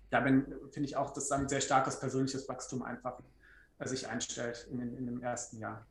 [0.10, 3.19] da finde ich auch, dass ein sehr starkes persönliches Wachstum einfach
[3.80, 5.86] äh, sich einstellt in, in dem ersten Jahr.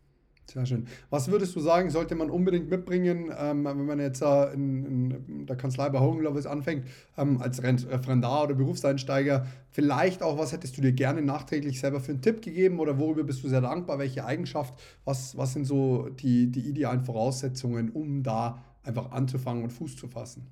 [0.47, 0.87] Sehr schön.
[1.11, 5.47] Was würdest du sagen, sollte man unbedingt mitbringen, ähm, wenn man jetzt äh, in, in,
[5.47, 9.47] der Kanzlei bei Hogan Lovis anfängt, ähm, als Referendar oder Berufseinsteiger?
[9.71, 13.25] Vielleicht auch, was hättest du dir gerne nachträglich selber für einen Tipp gegeben oder worüber
[13.25, 13.99] bist du sehr dankbar?
[13.99, 14.75] Welche Eigenschaft?
[15.05, 20.09] Was, was sind so die, die idealen Voraussetzungen, um da einfach anzufangen und Fuß zu
[20.09, 20.47] fassen?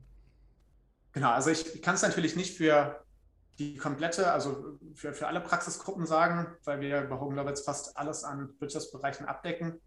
[1.12, 3.04] Genau, also ich, ich kann es natürlich nicht für
[3.58, 8.24] die komplette, also für, für alle Praxisgruppen sagen, weil wir bei Hogan Lovells fast alles
[8.24, 9.80] an Wirtschaftsbereichen abdecken.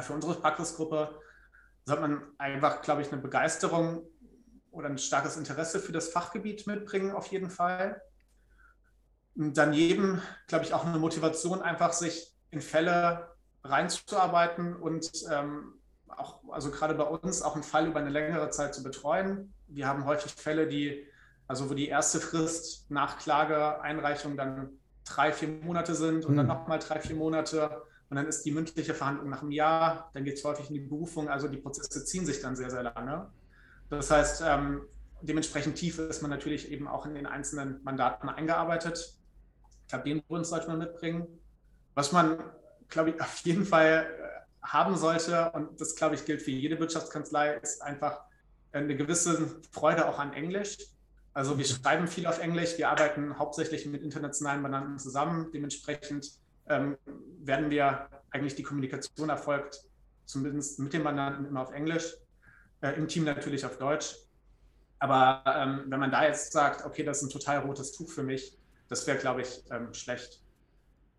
[0.00, 1.20] Für unsere Praxisgruppe
[1.84, 4.06] sollte man einfach, glaube ich, eine Begeisterung
[4.70, 8.00] oder ein starkes Interesse für das Fachgebiet mitbringen, auf jeden Fall.
[9.34, 13.28] Daneben, glaube ich, auch eine Motivation, einfach sich in Fälle
[13.64, 15.74] reinzuarbeiten und ähm,
[16.08, 19.52] auch, also gerade bei uns, auch einen Fall über eine längere Zeit zu betreuen.
[19.66, 21.06] Wir haben häufig Fälle, die
[21.48, 26.36] also wo die erste Frist nach Klageeinreichung dann drei, vier Monate sind und mhm.
[26.36, 27.82] dann nochmal drei, vier Monate.
[28.10, 30.80] Und dann ist die mündliche Verhandlung nach einem Jahr, dann geht es häufig in die
[30.80, 31.28] Berufung.
[31.28, 33.30] Also die Prozesse ziehen sich dann sehr, sehr lange.
[33.90, 34.82] Das heißt, ähm,
[35.22, 39.18] dementsprechend tief ist man natürlich eben auch in den einzelnen Mandaten eingearbeitet.
[39.82, 41.26] Ich glaube, den Grund sollte man mitbringen.
[41.94, 42.38] Was man,
[42.88, 46.78] glaube ich, auf jeden Fall äh, haben sollte, und das, glaube ich, gilt für jede
[46.78, 48.20] Wirtschaftskanzlei, ist einfach
[48.72, 50.76] eine gewisse Freude auch an Englisch.
[51.34, 55.50] Also wir schreiben viel auf Englisch, wir arbeiten hauptsächlich mit internationalen Mandanten zusammen.
[55.52, 56.32] Dementsprechend
[56.68, 56.96] ähm,
[57.40, 59.84] werden wir eigentlich die Kommunikation erfolgt,
[60.24, 62.14] zumindest mit den Mandanten immer auf Englisch,
[62.80, 64.16] äh, im Team natürlich auf Deutsch.
[64.98, 68.22] Aber ähm, wenn man da jetzt sagt, okay, das ist ein total rotes Tuch für
[68.22, 70.42] mich, das wäre, glaube ich, ähm, schlecht.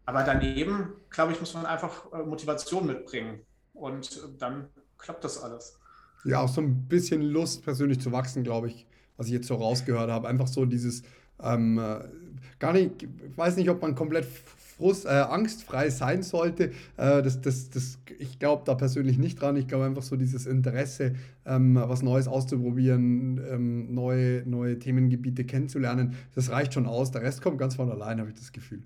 [0.06, 5.42] Aber daneben, glaube ich, muss man einfach äh, Motivation mitbringen und äh, dann klappt das
[5.42, 5.80] alles.
[6.26, 8.89] Ja, auch so ein bisschen Lust, persönlich zu wachsen, glaube ich
[9.20, 10.28] was ich jetzt so rausgehört habe.
[10.28, 11.04] Einfach so dieses,
[11.44, 12.00] ähm, äh,
[12.58, 16.72] gar nicht, ich weiß nicht, ob man komplett Frust, äh, angstfrei sein sollte.
[16.96, 19.58] Äh, das, das, das, ich glaube da persönlich nicht dran.
[19.58, 26.16] Ich glaube einfach so dieses Interesse, ähm, was Neues auszuprobieren, ähm, neue, neue Themengebiete kennenzulernen,
[26.34, 27.12] das reicht schon aus.
[27.12, 28.82] Der Rest kommt ganz von allein, habe ich das Gefühl.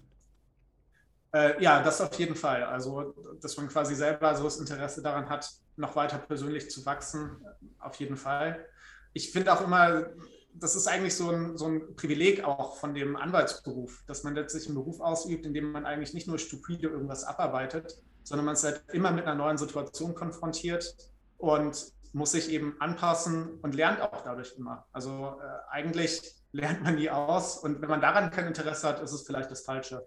[1.31, 2.63] Äh, ja, das auf jeden Fall.
[2.63, 7.37] Also, dass man quasi selber so das Interesse daran hat, noch weiter persönlich zu wachsen,
[7.79, 8.65] auf jeden Fall
[9.13, 10.07] ich finde auch immer,
[10.55, 14.67] das ist eigentlich so ein, so ein Privileg auch von dem Anwaltsberuf, dass man letztlich
[14.67, 18.63] einen Beruf ausübt, in dem man eigentlich nicht nur stupide irgendwas abarbeitet, sondern man ist
[18.63, 20.95] halt immer mit einer neuen Situation konfrontiert
[21.37, 24.85] und muss sich eben anpassen und lernt auch dadurch immer.
[24.91, 29.11] Also äh, eigentlich lernt man nie aus und wenn man daran kein Interesse hat, ist
[29.11, 30.05] es vielleicht das Falsche.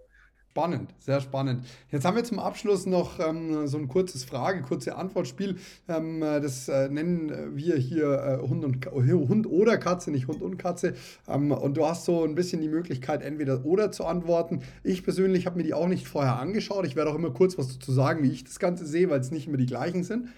[0.56, 1.66] Spannend, sehr spannend.
[1.90, 5.58] Jetzt haben wir zum Abschluss noch ähm, so ein kurzes Frage, kurze Antwortspiel.
[5.86, 10.56] Ähm, das äh, nennen wir hier äh, Hund, und, Hund oder Katze, nicht Hund und
[10.56, 10.94] Katze.
[11.28, 14.62] Ähm, und du hast so ein bisschen die Möglichkeit, entweder oder zu antworten.
[14.82, 16.86] Ich persönlich habe mir die auch nicht vorher angeschaut.
[16.86, 19.30] Ich werde auch immer kurz was dazu sagen, wie ich das Ganze sehe, weil es
[19.30, 20.28] nicht immer die gleichen sind.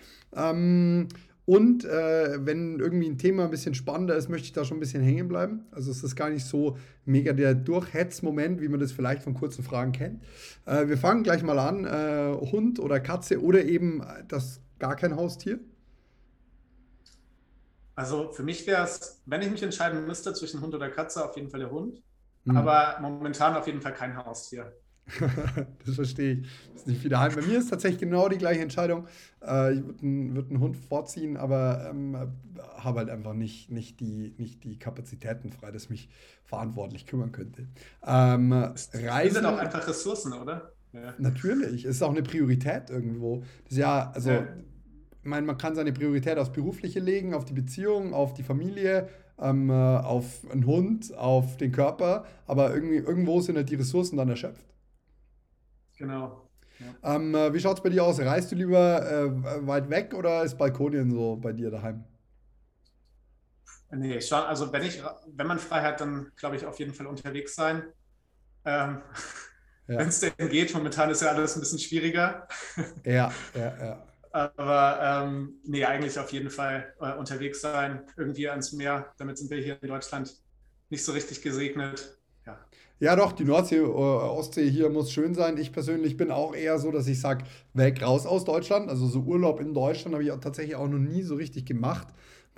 [1.48, 4.80] Und äh, wenn irgendwie ein Thema ein bisschen spannender ist, möchte ich da schon ein
[4.80, 5.64] bisschen hängen bleiben.
[5.70, 9.64] Also es ist gar nicht so mega der Durchhetz-Moment, wie man das vielleicht von kurzen
[9.64, 10.22] Fragen kennt.
[10.66, 11.86] Äh, wir fangen gleich mal an.
[11.86, 15.58] Äh, Hund oder Katze oder eben das gar kein Haustier?
[17.94, 21.34] Also für mich wäre es, wenn ich mich entscheiden müsste zwischen Hund oder Katze, auf
[21.34, 22.02] jeden Fall der Hund.
[22.44, 22.58] Mhm.
[22.58, 24.76] Aber momentan auf jeden Fall kein Haustier.
[25.86, 26.40] das verstehe ich.
[26.72, 27.34] Das ist nicht viel daheim.
[27.34, 29.06] Bei mir ist tatsächlich genau die gleiche Entscheidung.
[29.42, 32.16] Äh, ich würde einen, würd einen, Hund vorziehen, aber ähm,
[32.76, 36.08] habe halt einfach nicht, nicht, die, nicht die Kapazitäten frei, dass ich mich
[36.44, 37.66] verantwortlich kümmern könnte.
[38.06, 40.72] Ähm, Reisen sind auch einfach Ressourcen, oder?
[40.92, 41.14] Ja.
[41.18, 41.84] Natürlich.
[41.84, 43.42] Es ist auch eine Priorität irgendwo.
[43.64, 44.46] Das ist ja, also, ja.
[45.22, 49.08] ich meine, man kann seine Priorität aufs Berufliche legen, auf die Beziehung, auf die Familie,
[49.40, 54.16] ähm, äh, auf einen Hund, auf den Körper, aber irgendwie, irgendwo sind halt die Ressourcen
[54.16, 54.64] dann erschöpft.
[55.98, 56.48] Genau.
[56.78, 57.16] Ja.
[57.16, 58.20] Ähm, äh, wie schaut es bei dir aus?
[58.20, 62.04] Reist du lieber äh, weit weg oder ist Balkonien so bei dir daheim?
[63.90, 67.06] Nee, schon, also wenn ich, wenn man frei hat, dann glaube ich auf jeden Fall
[67.06, 67.84] unterwegs sein.
[68.64, 69.02] Ähm,
[69.86, 69.98] ja.
[69.98, 72.46] Wenn es denn geht, momentan ist ja alles ein bisschen schwieriger.
[73.04, 74.06] Ja, ja, ja.
[74.30, 79.14] Aber ähm, nee, eigentlich auf jeden Fall äh, unterwegs sein, irgendwie ans Meer.
[79.16, 80.34] Damit sind wir hier in Deutschland
[80.90, 82.18] nicht so richtig gesegnet.
[82.44, 82.58] Ja.
[83.00, 85.56] Ja, doch, die Nordsee, äh, Ostsee hier muss schön sein.
[85.56, 88.88] Ich persönlich bin auch eher so, dass ich sage, weg, raus aus Deutschland.
[88.88, 92.08] Also so Urlaub in Deutschland habe ich auch tatsächlich auch noch nie so richtig gemacht.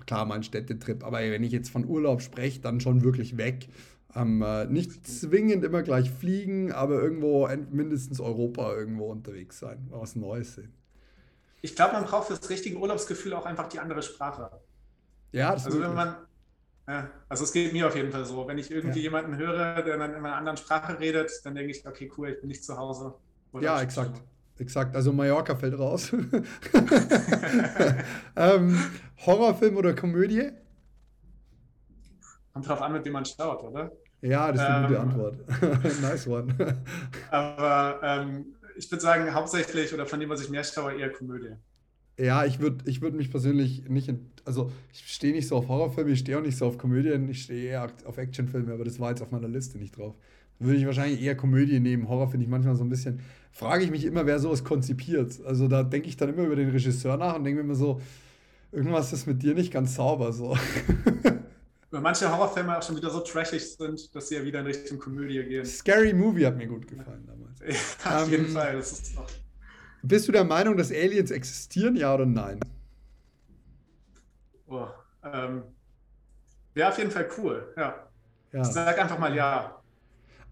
[0.06, 3.68] Klar, mal ein Städtetrip, aber wenn ich jetzt von Urlaub spreche, dann schon wirklich weg.
[4.14, 10.16] Ähm, äh, nicht zwingend immer gleich fliegen, aber irgendwo mindestens Europa irgendwo unterwegs sein, was
[10.16, 10.72] Neues sehen.
[11.60, 14.50] Ich glaube, man braucht für das richtige Urlaubsgefühl auch einfach die andere Sprache.
[15.32, 16.16] Ja, das also wenn man
[16.90, 18.48] ja, also es geht mir auf jeden Fall so.
[18.48, 19.04] Wenn ich irgendwie ja.
[19.04, 22.40] jemanden höre, der dann in einer anderen Sprache redet, dann denke ich, okay, cool, ich
[22.40, 23.14] bin nicht zu Hause.
[23.60, 24.20] ja, exakt.
[24.58, 26.12] Exakt, also Mallorca fällt raus.
[28.36, 28.76] ähm,
[29.24, 30.50] Horrorfilm oder Komödie?
[32.52, 33.92] Kommt drauf an, mit wem man schaut, oder?
[34.20, 35.36] Ja, das ist eine ähm, gute Antwort.
[36.02, 36.82] nice one.
[37.30, 41.54] aber ähm, ich würde sagen, hauptsächlich oder von dem, was ich mehr schaue, eher Komödie.
[42.20, 44.12] Ja, ich würde ich würd mich persönlich nicht,
[44.44, 47.42] also ich stehe nicht so auf Horrorfilme, ich stehe auch nicht so auf Komödien, ich
[47.42, 50.14] stehe eher auf Actionfilme, aber das war jetzt auf meiner Liste nicht drauf.
[50.58, 52.06] Würde ich wahrscheinlich eher Komödie nehmen.
[52.08, 55.40] Horror finde ich manchmal so ein bisschen, frage ich mich immer, wer sowas konzipiert.
[55.46, 58.02] Also da denke ich dann immer über den Regisseur nach und denke mir immer so,
[58.70, 60.58] irgendwas ist mit dir nicht ganz sauber so.
[61.90, 64.98] Weil manche Horrorfilme auch schon wieder so trashig sind, dass sie ja wieder in Richtung
[64.98, 65.64] Komödie gehen.
[65.64, 67.60] Scary Movie hat mir gut gefallen damals.
[68.04, 68.76] Ja, auf jeden ähm, Fall.
[68.76, 69.26] Das ist auch
[70.02, 72.60] bist du der Meinung, dass Aliens existieren, ja oder nein?
[74.66, 74.86] Oh,
[75.24, 75.62] ähm,
[76.74, 78.08] Wäre auf jeden Fall cool, ja.
[78.52, 78.62] ja.
[78.62, 79.76] Ich sag einfach mal ja.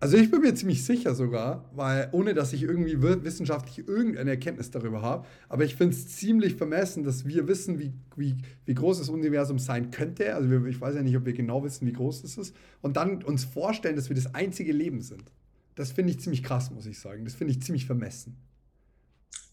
[0.01, 4.71] Also ich bin mir ziemlich sicher sogar, weil ohne dass ich irgendwie wissenschaftlich irgendeine Erkenntnis
[4.71, 8.99] darüber habe, aber ich finde es ziemlich vermessen, dass wir wissen, wie, wie, wie groß
[8.99, 10.37] das Universum sein könnte.
[10.37, 12.55] Also wir, ich weiß ja nicht, ob wir genau wissen, wie groß es ist.
[12.81, 15.33] Und dann uns vorstellen, dass wir das einzige Leben sind.
[15.75, 17.25] Das finde ich ziemlich krass, muss ich sagen.
[17.25, 18.37] Das finde ich ziemlich vermessen.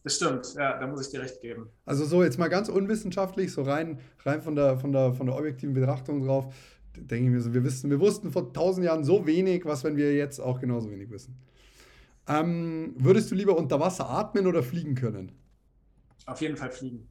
[0.06, 1.68] Das stimmt, ja, da muss ich dir recht geben.
[1.84, 5.36] Also so jetzt mal ganz unwissenschaftlich, so rein, rein von, der, von, der, von der
[5.36, 6.54] objektiven Betrachtung drauf,
[6.96, 9.98] denke ich mir so, wir, wissen, wir wussten vor tausend Jahren so wenig, was wenn
[9.98, 11.36] wir jetzt auch genauso wenig wissen.
[12.28, 15.32] Ähm, würdest du lieber unter Wasser atmen oder fliegen können?
[16.28, 17.08] Auf jeden Fall fliegen.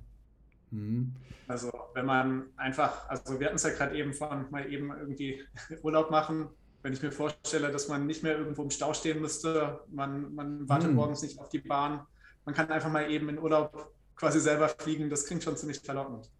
[0.70, 1.14] Mhm.
[1.48, 5.42] Also wenn man einfach, also wir hatten es ja gerade eben von mal eben irgendwie
[5.82, 6.46] Urlaub machen,
[6.82, 10.68] wenn ich mir vorstelle, dass man nicht mehr irgendwo im Stau stehen müsste, man, man
[10.68, 10.94] wartet mhm.
[10.96, 12.06] morgens nicht auf die Bahn,
[12.44, 15.10] man kann einfach mal eben in Urlaub quasi selber fliegen.
[15.10, 16.30] Das klingt schon ziemlich verlockend.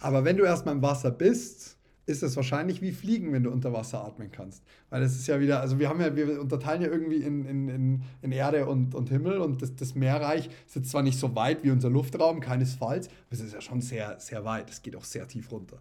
[0.00, 3.72] Aber wenn du erstmal im Wasser bist, ist es wahrscheinlich wie Fliegen, wenn du unter
[3.72, 4.62] Wasser atmen kannst.
[4.90, 7.68] Weil es ist ja wieder, also wir haben ja, wir unterteilen ja irgendwie in, in,
[7.68, 11.64] in, in Erde und, und Himmel und das, das Meerreich sitzt zwar nicht so weit
[11.64, 14.68] wie unser Luftraum, keinesfalls, aber es ist ja schon sehr, sehr weit.
[14.70, 15.78] Es geht auch sehr tief runter.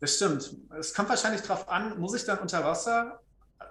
[0.00, 0.56] Das stimmt.
[0.78, 3.20] Es kommt wahrscheinlich darauf an, muss ich dann unter Wasser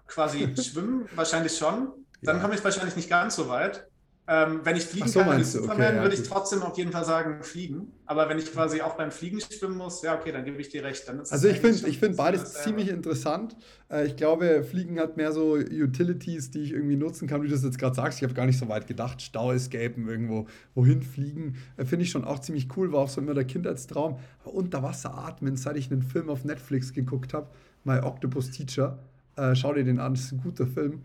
[0.07, 1.07] quasi schwimmen?
[1.15, 1.89] wahrscheinlich schon.
[2.21, 2.41] Dann ja.
[2.41, 3.87] komme ich wahrscheinlich nicht ganz so weit.
[4.27, 7.05] Ähm, wenn ich fliegen so, kann, Superman, okay, ja, würde ich trotzdem auf jeden Fall
[7.05, 7.91] sagen, fliegen.
[8.07, 10.83] Aber wenn ich quasi auch beim Fliegen schwimmen muss, ja, okay, dann gebe ich dir
[10.83, 11.07] recht.
[11.07, 13.55] also ich finde ich find beides ziemlich interessant.
[13.87, 17.53] Äh, ich glaube, Fliegen hat mehr so Utilities, die ich irgendwie nutzen kann, wie du
[17.53, 18.17] das jetzt gerade sagst.
[18.17, 19.21] Ich habe gar nicht so weit gedacht.
[19.21, 21.57] Stau escapen, irgendwo wohin fliegen.
[21.77, 24.17] Äh, finde ich schon auch ziemlich cool, war auch so immer der Kindheitstraum.
[24.43, 27.47] Aber unter Wasser atmen, seit ich einen Film auf Netflix geguckt habe,
[27.83, 28.97] My Octopus Teacher.
[29.35, 31.03] Äh, schau dir den an, das ist ein guter Film.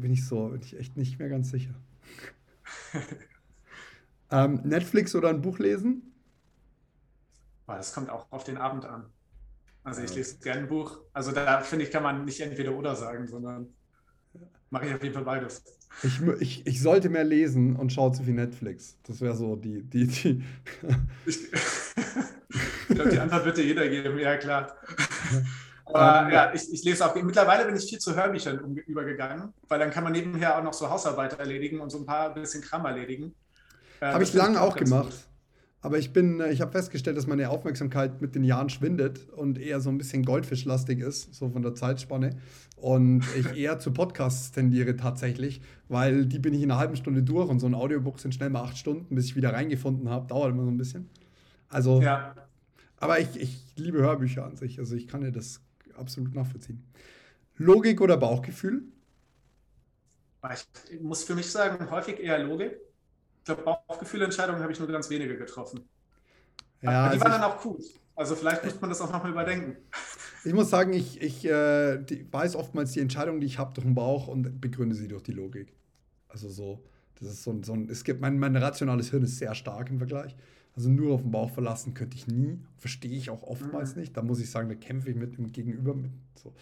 [0.00, 1.72] Bin ich so, bin ich echt nicht mehr ganz sicher.
[4.30, 6.12] ähm, Netflix oder ein Buch lesen?
[7.66, 9.06] Das kommt auch auf den Abend an.
[9.82, 10.98] Also ich lese gerne ein Buch.
[11.12, 13.68] Also da finde ich, kann man nicht entweder oder sagen, sondern.
[14.70, 15.62] Mache ich auf jeden Fall beides.
[16.02, 18.98] Ich, ich, ich sollte mehr lesen und schaue zu viel Netflix.
[19.04, 19.82] Das wäre so die.
[19.82, 20.44] die, die
[21.24, 24.76] ich, ich glaube, die Antwort wird dir jeder geben, ja klar.
[25.86, 27.14] Aber ja, ich, ich, lese auch.
[27.14, 30.72] Mittlerweile bin ich viel zu Hörbüchern um, übergegangen, weil dann kann man nebenher auch noch
[30.72, 33.34] so Hausarbeit erledigen und so ein paar bisschen Kram erledigen.
[34.00, 35.10] Äh, Habe ich lange auch gemacht.
[35.10, 35.26] Gut.
[35.82, 39.58] Aber ich bin, äh, ich habe festgestellt, dass meine Aufmerksamkeit mit den Jahren schwindet und
[39.58, 42.30] eher so ein bisschen goldfischlastig ist, so von der Zeitspanne.
[42.76, 47.22] Und ich eher zu Podcasts tendiere tatsächlich, weil die bin ich in einer halben Stunde
[47.22, 50.26] durch und so ein Audiobook sind schnell mal acht Stunden, bis ich wieder reingefunden habe.
[50.26, 51.08] Dauert immer so ein bisschen.
[51.68, 52.34] Also, ja.
[52.98, 54.80] aber ich, ich liebe Hörbücher an sich.
[54.80, 55.60] Also ich kann ja das
[55.98, 56.84] absolut nachvollziehen.
[57.56, 58.84] Logik oder Bauchgefühl?
[60.90, 62.76] Ich muss für mich sagen, häufig eher Logik
[63.46, 65.88] glaube, Bauchgefühlentscheidungen habe ich nur ganz wenige getroffen.
[66.82, 67.78] Ja, Aber die also waren dann auch cool.
[68.14, 69.76] Also vielleicht muss man das auch nochmal überdenken.
[70.44, 71.98] Ich muss sagen, ich, ich äh,
[72.30, 75.32] weiß oftmals die Entscheidung, die ich habe, durch den Bauch und begründe sie durch die
[75.32, 75.74] Logik.
[76.28, 76.84] Also so,
[77.18, 79.90] das ist so ein, so ein es gibt, mein, mein rationales Hirn ist sehr stark
[79.90, 80.36] im Vergleich.
[80.76, 82.60] Also nur auf den Bauch verlassen könnte ich nie.
[82.76, 84.02] Verstehe ich auch oftmals mhm.
[84.02, 84.16] nicht.
[84.16, 86.12] Da muss ich sagen, da kämpfe ich mit dem Gegenüber mit.
[86.34, 86.54] So.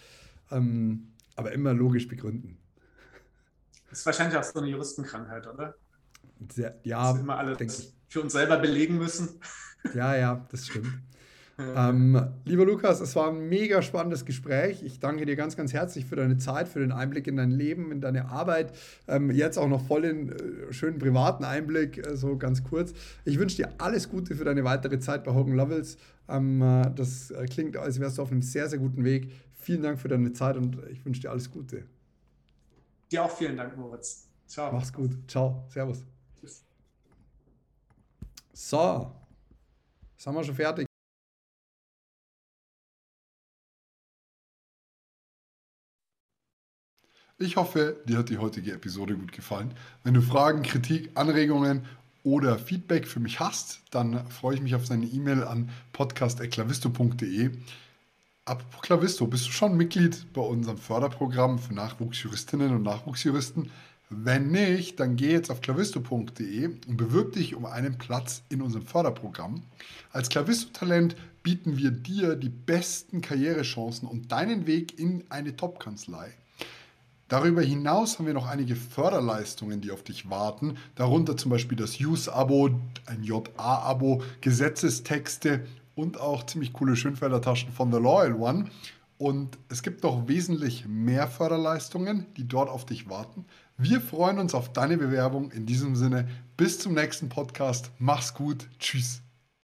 [0.52, 2.56] Ähm, aber immer logisch begründen.
[3.90, 5.74] Das ist wahrscheinlich auch so eine Juristenkrankheit, oder?
[6.52, 9.40] Sehr, ja, dass wir immer alles für uns selber belegen müssen.
[9.94, 10.88] Ja, ja, das stimmt.
[11.58, 14.82] Ähm, lieber Lukas, es war ein mega spannendes Gespräch.
[14.82, 17.92] Ich danke dir ganz, ganz herzlich für deine Zeit, für den Einblick in dein Leben,
[17.92, 18.72] in deine Arbeit.
[19.06, 22.92] Ähm, jetzt auch noch voll den äh, schönen privaten Einblick, äh, so ganz kurz.
[23.24, 25.96] Ich wünsche dir alles Gute für deine weitere Zeit bei Hogan Lovells.
[26.28, 29.30] Ähm, äh, das äh, klingt, als wärst du auf einem sehr, sehr guten Weg.
[29.60, 31.84] Vielen Dank für deine Zeit und ich wünsche dir alles Gute.
[33.12, 34.26] Dir auch vielen Dank, Moritz.
[34.46, 34.72] Ciao.
[34.72, 35.12] Mach's gut.
[35.28, 35.64] Ciao.
[35.68, 36.04] Servus.
[38.56, 39.10] So,
[40.16, 40.93] sind wir schon fertig.
[47.36, 49.74] Ich hoffe, dir hat die heutige Episode gut gefallen.
[50.04, 51.84] Wenn du Fragen, Kritik, Anregungen
[52.22, 57.50] oder Feedback für mich hast, dann freue ich mich auf deine E-Mail an podcast.klavisto.de.
[58.44, 63.68] Apropos Klavisto, bist du schon Mitglied bei unserem Förderprogramm für Nachwuchsjuristinnen und Nachwuchsjuristen?
[64.10, 68.86] Wenn nicht, dann geh jetzt auf clavisto.de und bewirb dich um einen Platz in unserem
[68.86, 69.62] Förderprogramm.
[70.12, 76.32] Als Clavisto-Talent bieten wir dir die besten Karrierechancen und deinen Weg in eine Top-Kanzlei.
[77.34, 81.98] Darüber hinaus haben wir noch einige Förderleistungen, die auf dich warten, darunter zum Beispiel das
[81.98, 82.70] Use-Abo,
[83.06, 85.66] ein JA-Abo, Gesetzestexte
[85.96, 88.66] und auch ziemlich coole Schönfelder-Taschen von The Loyal One.
[89.18, 93.46] Und es gibt noch wesentlich mehr Förderleistungen, die dort auf dich warten.
[93.78, 95.50] Wir freuen uns auf deine Bewerbung.
[95.50, 97.90] In diesem Sinne, bis zum nächsten Podcast.
[97.98, 98.68] Mach's gut.
[98.78, 99.23] Tschüss.